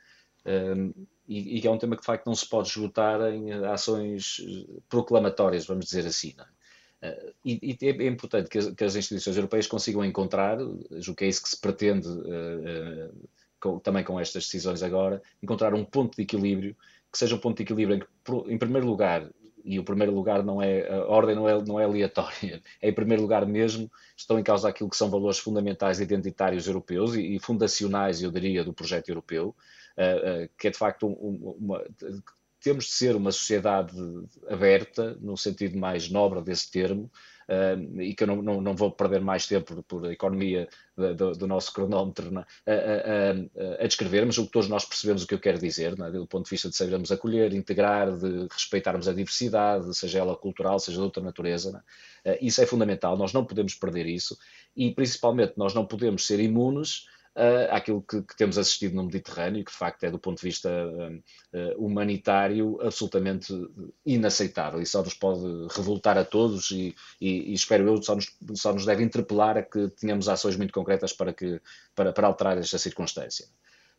E, 1.28 1.62
é 1.66 1.70
um 1.70 1.78
tema 1.78 1.96
que 1.96 2.02
de 2.02 2.08
facto 2.08 2.26
não 2.26 2.34
se 2.34 2.48
pode 2.48 2.70
esgotar 2.70 3.22
em 3.32 3.54
ações 3.66 4.42
proclamatórias, 4.90 5.68
vamos 5.68 5.86
dizer 5.86 6.08
assim. 6.08 6.34
Não 6.36 6.44
é? 6.44 6.59
Uh, 7.45 7.49
e, 7.49 7.78
e, 7.82 7.88
é 7.88 8.08
importante 8.08 8.49
que 8.49 8.58
as, 8.58 8.67
que 8.67 8.84
as, 8.84 8.95
instituições 8.95 9.36
europeias 9.36 9.67
consigam 9.67 10.04
encontrar, 10.04 10.58
julgo 10.91 11.17
que 11.17 11.25
é 11.25 11.28
isso 11.28 11.41
que 11.41 11.49
se 11.49 11.60
pretende 11.60 12.08
uh, 12.08 13.10
uh, 13.10 13.30
com, 13.60 13.80
também 13.80 14.04
com 14.04 14.19
estas 14.19 14.45
decisões 14.45 14.84
agora, 14.84 15.21
encontrar 15.41 15.73
um 15.73 15.84
ponto 15.84 16.15
de 16.15 16.23
equilíbrio, 16.23 16.75
que 17.12 17.17
seja 17.17 17.36
um 17.36 17.39
ponto 17.39 17.58
de 17.58 17.63
equilíbrio 17.63 17.97
em 17.97 17.99
que, 17.99 18.52
em 18.54 18.58
primeiro 18.58 18.88
lugar, 18.88 19.30
e 19.63 19.78
o 19.78 19.84
primeiro 19.84 20.13
lugar 20.13 20.43
não 20.43 20.62
é, 20.62 20.88
a 20.89 21.06
ordem 21.06 21.36
não 21.36 21.47
é, 21.47 21.62
não 21.63 21.80
é 21.80 21.84
aleatória, 21.84 22.62
é 22.82 22.89
em 22.89 22.93
primeiro 22.93 23.21
lugar 23.21 23.45
mesmo, 23.45 23.91
estão 24.15 24.39
em 24.39 24.43
causa 24.43 24.69
aquilo 24.69 24.89
que 24.89 24.97
são 24.97 25.10
valores 25.10 25.39
fundamentais 25.39 25.99
identitários 25.99 26.67
europeus 26.67 27.15
e, 27.15 27.36
e 27.36 27.39
fundacionais, 27.39 28.21
eu 28.21 28.32
diria, 28.32 28.63
do 28.63 28.73
projeto 28.73 29.10
europeu, 29.10 29.56
que 30.58 30.67
é 30.69 30.71
de 30.71 30.78
facto 30.78 31.08
um, 31.08 31.56
uma, 31.60 31.84
temos 32.62 32.86
de 32.86 32.91
ser 32.91 33.15
uma 33.15 33.32
sociedade 33.32 33.95
aberta, 34.50 35.17
no 35.22 35.38
sentido 35.38 35.78
mais 35.78 36.10
nobre 36.10 36.41
desse 36.41 36.69
termo, 36.69 37.10
uh, 37.48 38.02
e 38.02 38.13
que 38.13 38.24
eu 38.24 38.28
não, 38.28 38.41
não, 38.41 38.62
não, 38.62 38.76
vou 38.76 38.91
perder 38.91 39.22
mais 39.22 39.48
tempo 39.48 39.82
por, 39.84 40.12
economia 40.12 40.67
do, 40.95 41.34
do, 41.34 41.48
nosso 41.48 41.74
cronómetro 41.74 42.32
né, 42.32 42.45
a, 42.67 42.72
a, 42.72 43.84
a, 43.84 43.88
descrever, 43.88 44.26
mas 44.26 44.38
o 44.38 44.45
que 44.45 44.52
todos 44.52 44.69
nós 44.69 44.86
percebemos 44.86 45.24
o 45.24 45.28
que 45.28 45.34
eu 45.34 45.39
quero 45.39 45.58
dizer, 45.58 45.98
né, 45.98 46.12
do 46.12 46.28
ponto 46.28 46.45
de 46.45 46.52
vista 46.52 46.69
de 46.69 46.76
sabermos 46.76 47.12
acolher, 47.12 47.54
integrar, 47.54 48.12
de 48.17 48.48
respeitarmos 48.52 49.08
a 49.08 49.13
diversidade, 49.13 49.95
seja 49.95 50.19
ela 50.19 50.36
cultural, 50.36 50.80
seja 50.80 50.98
de 50.98 51.04
outra 51.04 51.24
natureza, 51.24 51.72
né, 51.72 51.82
uh, 52.34 52.38
isso 52.41 52.62
é 52.62 52.65
fundamental, 52.65 53.17
nós 53.17 53.34
não 53.34 53.45
podemos 53.45 53.74
perder 53.74 54.06
isso, 54.06 54.38
e 54.76 54.91
principalmente 54.91 55.54
nós 55.58 55.74
não 55.74 55.86
podemos 55.86 56.26
ser 56.26 56.39
imunes 56.39 57.08
uh, 57.39 57.73
àquilo 57.73 58.02
que, 58.02 58.21
que, 58.21 58.36
temos 58.36 58.58
assistido 58.58 58.95
no 58.95 59.06
Mediterrâneo, 59.06 59.63
que 59.63 59.71
de 59.71 59.78
facto 59.78 60.04
é 60.04 60.12
do 60.12 60.19
ponto 60.19 60.38
de 60.39 60.43
vista 60.43 60.69
uh, 60.69 61.86
humanitário 61.86 62.80
absolutamente 62.82 63.54
inaceitável 64.06 64.82
e 64.82 64.86
só 64.86 65.02
nos 65.02 65.13
pode 65.13 65.41
revoltar 65.73 66.17
a 66.17 66.25
todos 66.25 66.69
e, 66.71 66.93
e, 67.19 67.52
e 67.52 67.54
espero 67.54 67.88
eu 67.88 68.04
só 68.04 68.15
nos, 68.15 68.36
só 68.56 68.73
nos 68.73 68.86
deve 68.86 69.04
interpelar 69.04 69.58
a 69.58 69.63
que 69.63 69.88
tenhamos 69.89 70.28
ações 70.28 70.58
muito 70.58 70.73
concretas 70.73 71.13
para, 71.13 71.34
que, 71.34 71.62
para, 71.95 72.12
para 72.12 72.28
alterar 72.28 72.58
esta 72.58 72.78
circunstância. 72.78 73.47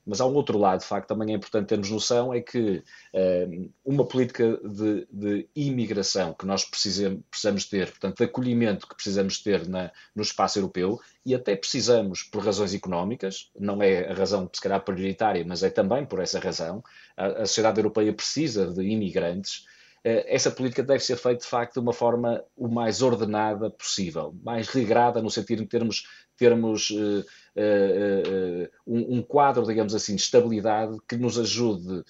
Mas 0.06 0.20
há 0.20 0.26
um 0.26 0.34
outro 0.34 0.58
lado, 0.58 0.80
de 0.80 0.86
facto, 0.86 1.08
também 1.08 1.32
é 1.32 1.36
importante 1.36 1.68
termos 1.68 1.90
noção, 1.90 2.32
é 2.32 2.40
que 2.40 2.82
uh, 3.14 3.70
uma 3.84 4.04
política 4.04 4.58
de, 4.64 5.06
de, 5.10 5.48
imigração 5.54 6.34
que 6.34 6.46
nós 6.46 6.64
precisamos, 6.64 7.20
precisamos 7.30 7.64
ter, 7.66 7.90
portanto, 7.90 8.18
de 8.18 8.24
acolhimento 8.24 8.88
que 8.88 8.94
precisamos 8.94 9.42
ter 9.42 9.68
na, 9.68 9.90
no 10.14 10.22
espaço 10.22 10.58
europeu, 10.58 10.98
e 11.24 11.34
até 11.34 11.54
precisamos 11.54 12.22
por 12.22 12.44
razões 12.44 12.74
económicas, 12.74 13.50
não 13.58 13.82
é 13.82 14.10
a 14.10 14.14
razão, 14.14 14.48
se 14.52 14.60
calhar, 14.60 14.82
prioritária, 14.82 15.44
mas 15.46 15.62
é 15.62 15.70
também 15.70 16.04
por 16.04 16.20
essa 16.20 16.40
razão, 16.40 16.82
a, 17.16 17.26
a 17.26 17.46
sociedade 17.46 17.78
europeia 17.78 18.12
precisa 18.12 18.72
de 18.72 18.82
imigrantes, 18.82 19.64
essa 20.02 20.50
política 20.50 20.82
deve 20.82 21.04
ser 21.04 21.16
feita, 21.16 21.42
de 21.42 21.46
facto, 21.46 21.74
de 21.74 21.80
uma 21.80 21.92
forma 21.92 22.42
o 22.56 22.68
mais 22.68 23.02
ordenada 23.02 23.68
possível, 23.68 24.34
mais 24.42 24.68
regrada, 24.68 25.20
no 25.20 25.30
sentido 25.30 25.62
de 25.62 25.68
termos, 25.68 26.06
termos 26.38 26.88
uh, 26.90 27.20
uh, 27.20 28.68
um, 28.86 29.18
um, 29.18 29.22
quadro, 29.22 29.66
digamos 29.66 29.94
assim, 29.94 30.14
de 30.14 30.22
estabilidade 30.22 30.96
que 31.06 31.16
nos 31.16 31.38
ajude, 31.38 32.02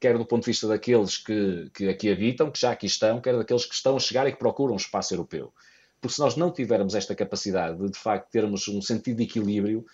quer 0.00 0.18
do 0.18 0.26
ponto 0.26 0.42
de 0.42 0.50
vista 0.50 0.66
daqueles 0.66 1.16
que, 1.16 1.70
que 1.72 1.88
aqui 1.88 2.10
habitam, 2.10 2.50
que 2.50 2.58
já 2.58 2.72
aqui 2.72 2.86
estão, 2.86 3.20
quer 3.20 3.36
daqueles 3.36 3.64
que 3.64 3.74
estão 3.74 3.96
a 3.96 4.00
chegar 4.00 4.26
e 4.26 4.32
que 4.32 4.38
procuram 4.38 4.74
um 4.74 4.76
espaço 4.76 5.14
europeu. 5.14 5.52
Porque 6.00 6.14
se 6.14 6.20
nós 6.20 6.34
não 6.36 6.50
tivermos 6.50 6.96
esta 6.96 7.14
capacidade 7.14 7.78
de, 7.78 7.90
de 7.90 7.98
facto, 7.98 8.28
termos 8.30 8.66
um 8.66 8.82
sentido 8.82 9.18
de 9.18 9.22
equilíbrio, 9.22 9.86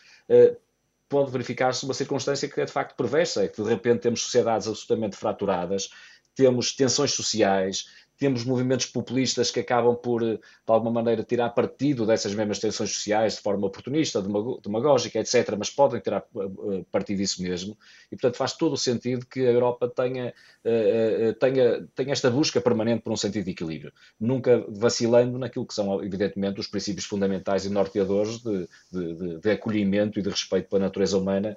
pode 1.06 1.30
verificar-se 1.30 1.84
uma 1.84 1.92
circunstância 1.92 2.48
que 2.48 2.60
é 2.60 2.64
de 2.64 2.72
facto 2.72 2.96
perversa, 2.96 3.44
é 3.44 3.48
que 3.48 3.60
de 3.60 3.68
repente 3.68 4.00
temos 4.00 4.22
sociedades 4.22 4.66
absolutamente 4.68 5.16
fraturadas, 5.16 5.90
temos 6.40 6.72
tensões 6.72 7.12
sociais, 7.12 7.84
temos 8.20 8.44
movimentos 8.44 8.84
populistas 8.84 9.50
que 9.50 9.60
acabam 9.60 9.96
por, 9.96 10.22
eh, 10.22 10.36
de 10.36 10.40
alguma 10.66 10.92
maneira, 10.92 11.24
tirar 11.24 11.48
partido 11.54 12.04
dessas 12.04 12.34
mesmas 12.34 12.58
tensões 12.58 12.92
sociais 12.92 13.36
de 13.36 13.40
forma 13.40 13.66
oportunista, 13.66 14.22
demagógica, 14.62 15.18
etc., 15.18 15.56
mas 15.58 15.70
podem 15.70 16.02
tirar 16.02 16.22
eh, 16.36 16.84
partido 16.92 17.16
disso 17.16 17.42
mesmo. 17.42 17.78
E, 18.12 18.16
portanto, 18.16 18.36
faz 18.36 18.52
todo 18.52 18.74
o 18.74 18.76
sentido 18.76 19.24
que 19.24 19.40
a 19.40 19.50
Europa 19.50 19.88
tenha, 19.88 20.34
eh, 20.62 21.34
tenha, 21.40 21.88
tenha 21.94 22.12
esta 22.12 22.30
busca 22.30 22.60
permanente 22.60 23.02
por 23.02 23.10
um 23.10 23.16
sentido 23.16 23.46
de 23.46 23.52
equilíbrio, 23.52 23.90
nunca 24.20 24.66
vacilando 24.68 25.38
naquilo 25.38 25.64
que 25.64 25.72
são, 25.72 26.04
evidentemente, 26.04 26.60
os 26.60 26.66
princípios 26.66 27.06
fundamentais 27.06 27.64
e 27.64 27.70
norteadores 27.70 28.42
de, 28.42 28.68
de, 28.92 29.14
de, 29.14 29.38
de 29.38 29.50
acolhimento 29.50 30.18
e 30.18 30.22
de 30.22 30.28
respeito 30.28 30.68
pela 30.68 30.82
natureza 30.82 31.16
humana, 31.16 31.56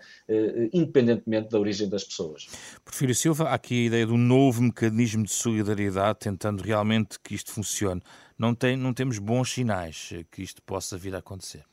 independentemente 0.71 1.49
da 1.49 1.59
origem 1.59 1.89
das 1.89 2.05
pessoas. 2.05 2.47
Porfírio 2.85 3.13
Silva, 3.13 3.49
há 3.49 3.53
aqui 3.55 3.83
a 3.83 3.87
ideia 3.87 4.05
de 4.05 4.13
um 4.13 4.17
novo 4.17 4.61
mecanismo 4.61 5.23
de 5.23 5.31
solidariedade 5.31 6.19
tentando 6.19 6.52
realmente 6.61 7.19
que 7.19 7.33
isto 7.33 7.51
funcione, 7.51 8.01
não, 8.37 8.53
tem, 8.53 8.75
não 8.77 8.93
temos 8.93 9.17
bons 9.17 9.51
sinais 9.51 10.09
que 10.29 10.41
isto 10.43 10.61
possa 10.61 10.97
vir 10.97 11.15
a 11.15 11.19
acontecer. 11.19 11.65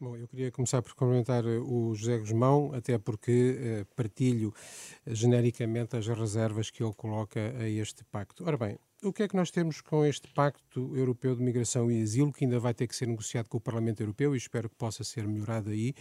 Bom, 0.00 0.16
eu 0.16 0.26
queria 0.26 0.50
começar 0.50 0.80
por 0.80 0.94
comentar 0.94 1.44
eh, 1.44 1.58
o 1.58 1.94
José 1.94 2.16
Guzmão, 2.16 2.72
até 2.72 2.96
porque 2.96 3.58
eh, 3.60 3.86
partilho 3.94 4.50
eh, 5.04 5.14
genericamente 5.14 5.94
as 5.94 6.06
reservas 6.08 6.70
que 6.70 6.82
ele 6.82 6.94
coloca 6.94 7.38
a 7.38 7.68
este 7.68 8.02
pacto. 8.04 8.42
Ora 8.46 8.56
bem, 8.56 8.78
o 9.02 9.12
que 9.12 9.22
é 9.22 9.28
que 9.28 9.36
nós 9.36 9.50
temos 9.50 9.80
com 9.80 10.04
este 10.04 10.28
Pacto 10.28 10.94
Europeu 10.94 11.34
de 11.34 11.42
Migração 11.42 11.90
e 11.90 12.02
Asilo, 12.02 12.32
que 12.32 12.44
ainda 12.44 12.58
vai 12.58 12.74
ter 12.74 12.86
que 12.86 12.94
ser 12.94 13.06
negociado 13.06 13.48
com 13.48 13.56
o 13.56 13.60
Parlamento 13.60 14.00
Europeu 14.00 14.34
e 14.34 14.38
espero 14.38 14.68
que 14.68 14.74
possa 14.76 15.02
ser 15.02 15.26
melhorado 15.26 15.70
aí? 15.70 15.94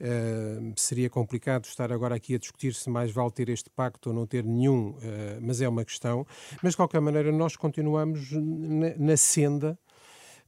Uh, 0.00 0.72
seria 0.76 1.10
complicado 1.10 1.64
estar 1.64 1.92
agora 1.92 2.14
aqui 2.14 2.34
a 2.34 2.38
discutir 2.38 2.74
se 2.74 2.88
mais 2.88 3.10
vale 3.10 3.30
ter 3.30 3.48
este 3.48 3.68
pacto 3.70 4.10
ou 4.10 4.14
não 4.14 4.26
ter 4.26 4.44
nenhum, 4.44 4.90
uh, 4.90 4.98
mas 5.40 5.60
é 5.60 5.68
uma 5.68 5.84
questão. 5.84 6.26
Mas, 6.62 6.72
de 6.72 6.76
qualquer 6.78 7.00
maneira, 7.00 7.30
nós 7.30 7.54
continuamos 7.54 8.32
na, 8.32 8.96
na 8.96 9.16
senda 9.16 9.78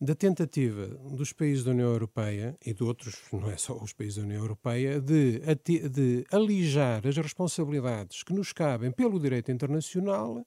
da 0.00 0.14
tentativa 0.14 0.86
dos 0.86 1.30
países 1.30 1.62
da 1.62 1.72
União 1.72 1.90
Europeia 1.90 2.56
e 2.64 2.72
de 2.72 2.82
outros, 2.82 3.20
não 3.30 3.50
é 3.50 3.56
só 3.58 3.74
os 3.74 3.92
países 3.92 4.16
da 4.16 4.22
União 4.22 4.40
Europeia, 4.40 4.98
de, 4.98 5.40
de 5.90 6.24
alijar 6.32 7.06
as 7.06 7.16
responsabilidades 7.18 8.22
que 8.22 8.32
nos 8.32 8.50
cabem 8.50 8.90
pelo 8.90 9.20
direito 9.20 9.52
internacional 9.52 10.42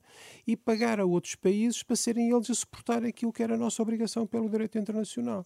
e 0.47 0.57
pagar 0.57 0.99
a 0.99 1.05
outros 1.05 1.35
países 1.35 1.83
para 1.83 1.95
serem 1.95 2.31
eles 2.31 2.49
a 2.49 2.55
suportar 2.55 3.05
aquilo 3.05 3.31
que 3.31 3.43
era 3.43 3.53
a 3.53 3.57
nossa 3.57 3.79
obrigação 3.83 4.25
pelo 4.25 4.49
direito 4.49 4.79
internacional. 4.79 5.45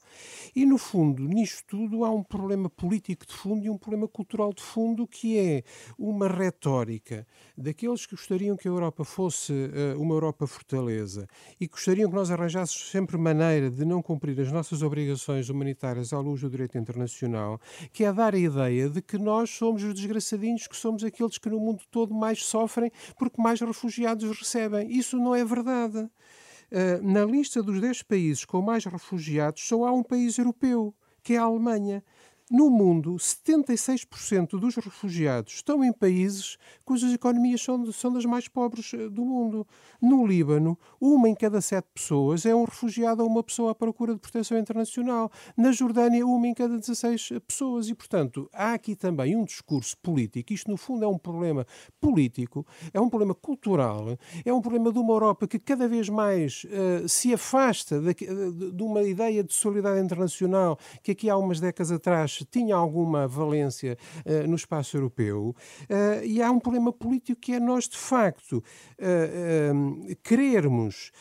E, 0.55 0.65
no 0.65 0.77
fundo, 0.77 1.27
nisto 1.27 1.65
tudo 1.67 2.05
há 2.05 2.09
um 2.09 2.23
problema 2.23 2.69
político 2.69 3.25
de 3.25 3.33
fundo 3.33 3.65
e 3.65 3.69
um 3.69 3.77
problema 3.77 4.07
cultural 4.07 4.53
de 4.53 4.63
fundo 4.63 5.05
que 5.05 5.37
é 5.37 5.63
uma 5.99 6.29
retórica 6.29 7.27
daqueles 7.57 8.05
que 8.05 8.15
gostariam 8.15 8.55
que 8.55 8.69
a 8.69 8.71
Europa 8.71 9.03
fosse 9.03 9.51
uh, 9.51 10.01
uma 10.01 10.13
Europa 10.13 10.47
fortaleza 10.47 11.27
e 11.59 11.67
gostariam 11.67 12.09
que 12.09 12.15
nós 12.15 12.31
arranjássemos 12.31 12.89
sempre 12.89 13.17
maneira 13.17 13.69
de 13.69 13.83
não 13.83 13.96
não 13.97 14.03
cumprir 14.03 14.39
as 14.39 14.51
nossas 14.51 14.83
obrigações 14.83 15.49
humanitárias 15.49 16.13
à 16.13 16.19
luz 16.19 16.41
do 16.41 16.49
direito 16.49 16.77
internacional, 16.77 17.59
que 17.91 18.03
é 18.03 18.13
dar 18.13 18.35
a 18.35 18.37
ideia 18.37 18.89
de 18.89 19.01
que 19.01 19.17
nós 19.17 19.49
somos 19.49 19.83
os 19.83 19.93
desgraçadinhos, 19.95 20.67
que 20.67 20.77
somos 20.77 21.03
aqueles 21.03 21.39
que 21.39 21.49
no 21.49 21.59
mundo 21.59 21.83
todo 21.89 22.13
mais 22.13 22.45
sofrem 22.45 22.91
porque 23.17 23.41
mais 23.41 23.59
refugiados 23.59 24.37
recebem. 24.37 24.91
Isso 24.91 25.17
não 25.17 25.33
é 25.33 25.43
verdade. 25.43 25.97
Uh, 25.97 27.01
na 27.01 27.25
lista 27.25 27.63
dos 27.63 27.81
10 27.81 28.03
países 28.03 28.45
com 28.45 28.61
mais 28.61 28.85
refugiados, 28.85 29.63
só 29.67 29.85
há 29.85 29.91
um 29.91 30.03
país 30.03 30.37
europeu, 30.37 30.93
que 31.23 31.33
é 31.33 31.37
a 31.37 31.43
Alemanha. 31.43 32.03
No 32.49 32.69
mundo, 32.69 33.15
76% 33.15 34.57
dos 34.57 34.75
refugiados 34.77 35.55
estão 35.55 35.83
em 35.83 35.91
países 35.91 36.57
cujas 36.85 37.11
economias 37.11 37.61
são, 37.61 37.91
são 37.91 38.13
das 38.13 38.23
mais 38.23 38.47
pobres 38.47 38.93
eh, 38.93 39.09
do 39.09 39.25
mundo. 39.25 39.67
No 40.01 40.25
Líbano, 40.25 40.79
uma 41.01 41.27
em 41.27 41.35
cada 41.35 41.59
sete 41.59 41.89
pessoas 41.93 42.45
é 42.45 42.55
um 42.55 42.63
refugiado 42.63 43.21
ou 43.21 43.29
uma 43.29 43.43
pessoa 43.43 43.71
à 43.71 43.75
procura 43.75 44.13
de 44.13 44.21
proteção 44.21 44.57
internacional. 44.57 45.29
Na 45.57 45.73
Jordânia, 45.73 46.25
uma 46.25 46.47
em 46.47 46.53
cada 46.53 46.79
16 46.79 47.33
pessoas. 47.45 47.89
E, 47.89 47.93
portanto, 47.93 48.49
há 48.53 48.71
aqui 48.71 48.95
também 48.95 49.35
um 49.35 49.43
discurso 49.43 49.97
político. 49.97 50.53
Isto, 50.53 50.71
no 50.71 50.77
fundo, 50.77 51.03
é 51.03 51.07
um 51.07 51.17
problema 51.17 51.67
político, 51.99 52.65
é 52.93 53.01
um 53.01 53.09
problema 53.09 53.35
cultural, 53.35 54.17
é 54.45 54.53
um 54.53 54.61
problema 54.61 54.93
de 54.93 54.99
uma 54.99 55.11
Europa 55.11 55.49
que 55.49 55.59
cada 55.59 55.85
vez 55.85 56.07
mais 56.07 56.63
uh, 56.63 57.09
se 57.09 57.33
afasta 57.33 57.99
de, 57.99 58.13
de, 58.13 58.71
de 58.71 58.83
uma 58.83 59.03
ideia 59.03 59.43
de 59.43 59.53
solidariedade 59.53 60.05
internacional 60.05 60.79
que 61.03 61.11
aqui 61.11 61.29
há 61.29 61.35
umas 61.35 61.59
décadas 61.59 61.91
atrás 61.91 62.36
tinha 62.45 62.75
alguma 62.75 63.27
valência 63.27 63.97
uh, 64.25 64.47
no 64.47 64.55
espaço 64.55 64.97
europeu, 64.97 65.55
uh, 65.89 66.25
e 66.25 66.41
há 66.41 66.51
um 66.51 66.59
problema 66.59 66.91
político 66.91 67.39
que 67.39 67.53
é 67.53 67.59
nós, 67.59 67.87
de 67.87 67.97
facto, 67.97 68.63
uh, 68.99 70.15
querermos 70.23 71.11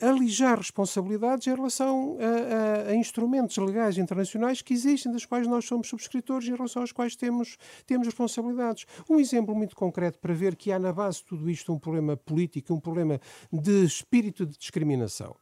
alijar 0.00 0.58
responsabilidades 0.58 1.46
em 1.46 1.54
relação 1.54 2.16
a, 2.18 2.88
a, 2.88 2.90
a, 2.90 2.94
instrumentos 2.94 3.56
legais 3.56 3.98
internacionais 3.98 4.62
que 4.62 4.72
existem, 4.72 5.12
das 5.12 5.24
quais 5.24 5.46
nós 5.46 5.66
somos 5.66 5.88
subscritores 5.88 6.48
e 6.48 6.50
em 6.50 6.56
relação 6.56 6.82
aos 6.82 6.92
quais 6.92 7.14
temos, 7.16 7.56
temos 7.86 8.06
responsabilidades. 8.06 8.86
Um 9.08 9.20
exemplo 9.20 9.54
muito 9.54 9.76
concreto 9.76 10.18
para 10.18 10.34
ver 10.34 10.56
que 10.56 10.72
há 10.72 10.78
na 10.78 10.92
base 10.92 11.18
de 11.18 11.24
tudo 11.24 11.50
isto 11.50 11.72
um 11.72 11.78
problema 11.78 12.16
político, 12.16 12.72
um 12.72 12.80
problema 12.80 13.20
de 13.52 13.84
espírito 13.84 14.46
de 14.46 14.56
discriminação. 14.56 15.36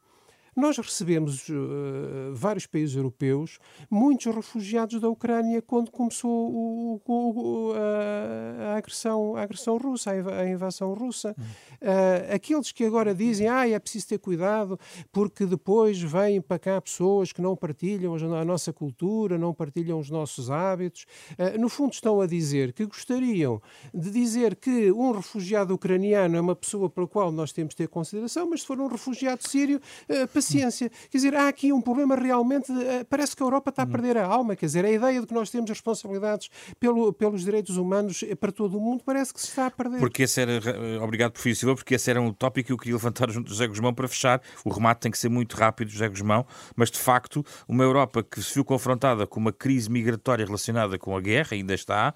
Nós 0.55 0.77
recebemos 0.77 1.49
uh, 1.49 2.33
vários 2.33 2.67
países 2.67 2.95
europeus, 2.95 3.57
muitos 3.89 4.33
refugiados 4.33 5.01
da 5.01 5.09
Ucrânia 5.09 5.61
quando 5.61 5.89
começou 5.89 6.51
o, 6.51 7.01
o, 7.05 7.73
a, 7.73 8.73
a, 8.73 8.77
agressão, 8.77 9.35
a 9.35 9.41
agressão 9.41 9.77
russa, 9.77 10.11
a 10.11 10.47
invasão 10.47 10.93
russa. 10.93 11.35
Uh, 11.81 12.33
aqueles 12.35 12.71
que 12.71 12.85
agora 12.85 13.15
dizem 13.15 13.47
ah, 13.47 13.67
é 13.67 13.79
preciso 13.79 14.09
ter 14.09 14.19
cuidado 14.19 14.79
porque 15.11 15.45
depois 15.45 15.99
vêm 15.99 16.39
para 16.39 16.59
cá 16.59 16.79
pessoas 16.79 17.31
que 17.31 17.41
não 17.41 17.55
partilham 17.55 18.15
a 18.15 18.45
nossa 18.45 18.71
cultura, 18.71 19.37
não 19.37 19.53
partilham 19.53 19.99
os 19.99 20.09
nossos 20.09 20.51
hábitos, 20.51 21.05
uh, 21.31 21.59
no 21.59 21.67
fundo 21.67 21.93
estão 21.93 22.21
a 22.21 22.27
dizer 22.27 22.73
que 22.73 22.85
gostariam 22.85 23.61
de 23.93 24.11
dizer 24.11 24.55
que 24.55 24.91
um 24.91 25.11
refugiado 25.11 25.73
ucraniano 25.73 26.37
é 26.37 26.41
uma 26.41 26.55
pessoa 26.55 26.89
pela 26.89 27.07
qual 27.07 27.31
nós 27.31 27.51
temos 27.51 27.71
de 27.71 27.77
ter 27.77 27.87
consideração, 27.87 28.49
mas 28.49 28.61
se 28.61 28.67
for 28.67 28.79
um 28.79 28.87
refugiado 28.87 29.47
sírio, 29.47 29.79
uh, 30.09 30.27
paciência. 30.43 30.91
Quer 31.09 31.17
dizer, 31.17 31.35
há 31.35 31.47
aqui 31.47 31.71
um 31.71 31.81
problema 31.81 32.15
realmente. 32.15 32.71
Eh, 32.71 33.03
parece 33.09 33.35
que 33.35 33.41
a 33.41 33.45
Europa 33.45 33.69
está 33.69 33.83
a 33.83 33.87
perder 33.87 34.17
a 34.17 34.25
alma. 34.25 34.55
Quer 34.55 34.65
dizer, 34.65 34.85
a 34.85 34.91
ideia 34.91 35.21
de 35.21 35.27
que 35.27 35.33
nós 35.33 35.49
temos 35.49 35.69
responsabilidades 35.69 36.49
pelo, 36.79 37.13
pelos 37.13 37.43
direitos 37.43 37.77
humanos 37.77 38.23
para 38.39 38.51
todo 38.51 38.77
o 38.77 38.81
mundo 38.81 39.03
parece 39.03 39.33
que 39.33 39.39
se 39.39 39.47
está 39.47 39.67
a 39.67 39.71
perder. 39.71 39.99
Porque 39.99 40.23
esse 40.23 40.41
era, 40.41 40.51
eh, 40.53 40.99
obrigado, 40.99 41.31
Professor 41.31 41.59
Silva, 41.59 41.75
porque 41.75 41.95
esse 41.95 42.09
era 42.09 42.21
um 42.21 42.33
tópico 42.33 42.67
que 42.67 42.73
eu 42.73 42.77
queria 42.77 42.95
levantar 42.95 43.29
junto 43.31 43.45
do 43.45 43.49
José 43.51 43.67
Guzmão 43.67 43.93
para 43.93 44.07
fechar. 44.07 44.41
O 44.65 44.69
remate 44.69 45.01
tem 45.01 45.11
que 45.11 45.17
ser 45.17 45.29
muito 45.29 45.55
rápido, 45.55 45.89
José 45.89 46.07
Guzmão, 46.09 46.45
mas 46.75 46.91
de 46.91 46.99
facto, 46.99 47.45
uma 47.67 47.83
Europa 47.83 48.23
que 48.23 48.41
se 48.41 48.53
viu 48.53 48.65
confrontada 48.65 49.25
com 49.25 49.39
uma 49.39 49.53
crise 49.53 49.89
migratória 49.89 50.45
relacionada 50.45 50.97
com 50.97 51.15
a 51.15 51.21
guerra, 51.21 51.49
ainda 51.51 51.73
está, 51.73 52.13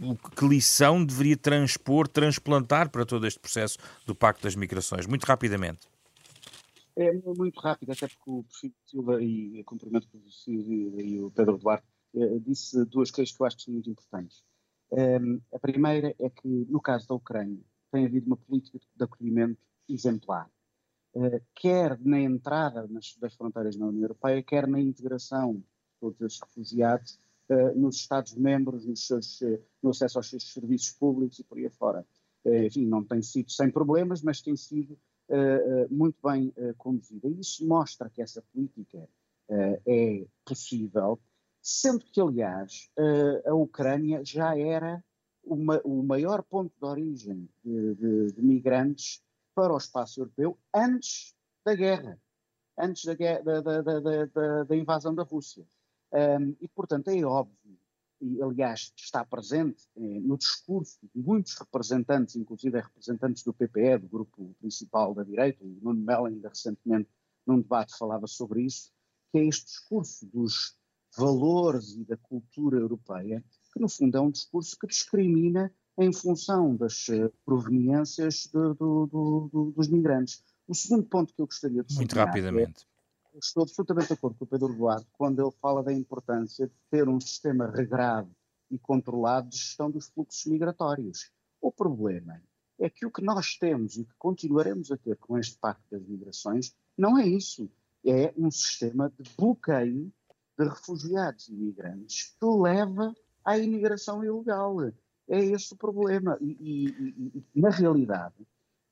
um, 0.00 0.14
que 0.36 0.46
lição 0.46 1.04
deveria 1.04 1.36
transpor, 1.36 2.08
transplantar 2.08 2.90
para 2.90 3.04
todo 3.04 3.26
este 3.26 3.40
processo 3.40 3.78
do 4.06 4.14
Pacto 4.14 4.42
das 4.42 4.54
Migrações? 4.54 5.06
Muito 5.06 5.24
rapidamente. 5.24 5.91
É 6.94 7.12
muito 7.12 7.58
rápido, 7.60 7.92
até 7.92 8.06
porque 8.06 8.30
o 8.30 8.44
Prefeito 8.44 8.76
Silva, 8.84 9.22
e 9.22 9.64
cumprimento 9.64 10.08
o 10.12 10.60
e 11.00 11.20
o 11.20 11.30
Pedro 11.30 11.56
Duarte, 11.56 11.86
eh, 12.14 12.38
disse 12.40 12.84
duas 12.84 13.10
coisas 13.10 13.34
que 13.34 13.42
eu 13.42 13.46
acho 13.46 13.56
que 13.56 13.62
são 13.62 13.72
muito 13.72 13.90
importantes. 13.90 14.44
Um, 14.90 15.40
a 15.54 15.58
primeira 15.58 16.14
é 16.18 16.28
que, 16.28 16.46
no 16.46 16.80
caso 16.80 17.08
da 17.08 17.14
Ucrânia, 17.14 17.62
tem 17.90 18.04
havido 18.04 18.26
uma 18.26 18.36
política 18.36 18.78
de 18.78 19.04
acolhimento 19.04 19.58
exemplar. 19.88 20.50
Uh, 21.14 21.42
quer 21.54 21.98
na 22.00 22.20
entrada 22.20 22.86
das 23.18 23.34
fronteiras 23.34 23.76
na 23.76 23.86
União 23.86 24.02
Europeia, 24.02 24.42
quer 24.42 24.66
na 24.66 24.80
integração 24.80 25.54
de 25.54 25.64
todos 25.98 26.20
esses 26.20 26.40
refugiados 26.40 27.18
uh, 27.48 27.78
nos 27.78 27.96
Estados-membros, 27.96 28.84
no 29.82 29.90
acesso 29.90 30.18
aos 30.18 30.28
seus 30.28 30.52
serviços 30.52 30.92
públicos 30.92 31.38
e 31.38 31.44
por 31.44 31.56
aí 31.56 31.66
afora. 31.66 32.06
enfim, 32.44 32.84
não 32.86 33.02
tem 33.02 33.22
sido 33.22 33.50
sem 33.50 33.70
problemas, 33.70 34.22
mas 34.22 34.42
tem 34.42 34.56
sido 34.56 34.98
muito 35.90 36.16
bem 36.22 36.52
uh, 36.56 36.74
conduzida. 36.76 37.28
E 37.28 37.40
isso 37.40 37.66
mostra 37.66 38.10
que 38.10 38.22
essa 38.22 38.42
política 38.52 39.08
é 39.86 40.24
possível, 40.46 41.20
sendo 41.60 42.04
que, 42.06 42.20
aliás, 42.20 42.90
a 43.44 43.52
Ucrânia 43.52 44.24
já 44.24 44.56
era 44.56 45.04
uma, 45.44 45.80
o 45.84 46.02
maior 46.02 46.42
ponto 46.42 46.72
de 46.74 46.86
origem 46.86 47.48
de, 47.62 47.94
de, 47.94 48.32
de, 48.32 48.42
migrantes 48.42 49.22
para 49.54 49.72
o 49.72 49.76
espaço 49.76 50.20
europeu 50.20 50.58
antes 50.74 51.34
da 51.64 51.74
guerra, 51.74 52.18
antes 52.78 53.04
da, 53.04 53.14
da, 53.14 53.82
da, 53.82 54.64
da 54.64 54.76
invasão 54.76 55.14
da 55.14 55.22
Rússia. 55.22 55.66
Um, 56.12 56.54
e, 56.60 56.68
portanto, 56.68 57.08
é 57.08 57.22
óbvio 57.24 57.56
e 58.22 58.40
aliás 58.40 58.92
está 58.96 59.24
presente 59.24 59.82
eh, 59.96 60.20
no 60.20 60.38
discurso 60.38 60.98
de 61.02 61.20
muitos 61.20 61.56
representantes, 61.56 62.36
inclusive 62.36 62.80
representantes 62.80 63.42
do 63.42 63.52
PPE, 63.52 63.98
do 63.98 64.08
grupo 64.08 64.54
principal 64.60 65.12
da 65.12 65.24
direita, 65.24 65.64
o 65.64 65.78
Nuno 65.82 66.00
Melo 66.00 66.26
ainda 66.26 66.48
recentemente 66.48 67.10
num 67.44 67.60
debate 67.60 67.98
falava 67.98 68.28
sobre 68.28 68.62
isso, 68.62 68.92
que 69.30 69.38
é 69.38 69.46
este 69.46 69.66
discurso 69.66 70.24
dos 70.26 70.78
valores 71.16 71.94
e 71.94 72.04
da 72.04 72.16
cultura 72.16 72.78
europeia, 72.78 73.44
que 73.72 73.80
no 73.80 73.88
fundo 73.88 74.16
é 74.16 74.20
um 74.20 74.30
discurso 74.30 74.78
que 74.78 74.86
discrimina 74.86 75.72
em 75.98 76.12
função 76.12 76.76
das 76.76 77.08
uh, 77.08 77.30
proveniências 77.44 78.46
do, 78.46 78.74
do, 78.74 79.48
do, 79.52 79.72
dos 79.76 79.88
migrantes. 79.88 80.42
O 80.66 80.74
segundo 80.74 81.04
ponto 81.04 81.34
que 81.34 81.42
eu 81.42 81.46
gostaria 81.46 81.82
de 81.82 81.94
Muito 81.96 82.14
rapidamente. 82.14 82.84
É 82.84 82.91
estou 83.38 83.62
absolutamente 83.62 84.08
de 84.08 84.14
acordo 84.14 84.36
com 84.36 84.44
o 84.44 84.48
Pedro 84.48 84.74
Duarte 84.74 85.06
quando 85.12 85.42
ele 85.42 85.52
fala 85.60 85.82
da 85.82 85.92
importância 85.92 86.66
de 86.66 86.74
ter 86.90 87.08
um 87.08 87.20
sistema 87.20 87.70
regrado 87.70 88.30
e 88.70 88.78
controlado 88.78 89.48
de 89.48 89.56
gestão 89.56 89.90
dos 89.90 90.08
fluxos 90.08 90.46
migratórios. 90.46 91.30
O 91.60 91.70
problema 91.70 92.42
é 92.78 92.90
que 92.90 93.06
o 93.06 93.10
que 93.10 93.22
nós 93.22 93.56
temos 93.56 93.96
e 93.96 94.04
que 94.04 94.14
continuaremos 94.18 94.90
a 94.90 94.96
ter 94.96 95.16
com 95.18 95.38
este 95.38 95.58
Pacto 95.58 95.84
das 95.90 96.06
Migrações 96.06 96.74
não 96.96 97.18
é 97.18 97.26
isso. 97.26 97.70
É 98.04 98.32
um 98.36 98.50
sistema 98.50 99.12
de 99.18 99.30
bloqueio 99.36 100.12
de 100.58 100.68
refugiados 100.68 101.48
e 101.48 101.54
imigrantes 101.54 102.34
que 102.38 102.46
leva 102.46 103.14
à 103.44 103.56
imigração 103.56 104.24
ilegal. 104.24 104.82
É 105.28 105.38
esse 105.38 105.72
o 105.72 105.76
problema. 105.76 106.36
E, 106.40 106.56
e, 106.60 107.44
e, 107.54 107.60
na 107.60 107.70
realidade, 107.70 108.46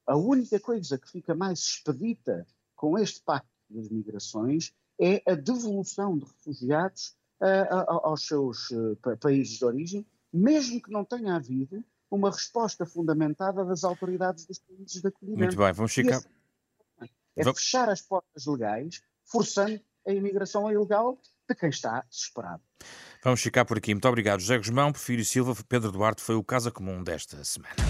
a 0.07 0.17
única 0.17 0.61
coisa 0.61 0.97
que 0.99 1.11
fica 1.11 1.35
mais 1.35 1.59
expedita 1.59 2.47
com 2.77 2.99
este 2.99 3.21
pacto 3.23 3.60
das 3.71 3.89
migrações 3.89 4.75
é 5.01 5.23
a 5.27 5.35
devolução 5.35 6.19
de 6.19 6.27
refugiados 6.27 7.17
uh, 7.41 7.91
aos 8.05 8.27
seus 8.27 8.71
uh, 8.71 8.97
países 9.19 9.59
de 9.59 9.65
origem, 9.65 10.07
mesmo 10.33 10.81
que 10.83 10.91
não 10.91 11.05
tenha 11.05 11.35
havido 11.35 11.83
uma 12.11 12.31
resposta 12.31 12.85
fundamentada 12.85 13.65
das 13.65 13.85
autoridades 13.85 14.45
dos 14.45 14.59
países 14.59 15.01
de 15.01 15.09
acolhimento. 15.09 15.45
Muito 15.45 15.57
bem, 15.57 15.73
vamos 15.73 15.93
ficar. 15.93 16.21
É 17.37 17.45
fechar 17.45 17.89
as 17.89 18.03
portas 18.03 18.45
legais, 18.45 19.01
forçando 19.25 19.81
a 20.07 20.13
imigração 20.13 20.71
ilegal 20.71 21.19
de 21.49 21.55
quem 21.55 21.71
está 21.71 22.05
desesperado. 22.11 22.63
Vamos 23.23 23.41
ficar 23.41 23.65
por 23.65 23.79
aqui. 23.79 23.95
Muito 23.95 24.09
obrigado, 24.09 24.41
José 24.41 24.59
Guzmão, 24.59 24.93
Porfírio 24.93 25.25
Silva, 25.25 25.55
Pedro 25.69 25.93
Duarte. 25.93 26.23
Foi 26.23 26.35
o 26.35 26.45
Casa 26.45 26.71
Comum 26.71 27.03
desta 27.03 27.43
semana. 27.45 27.90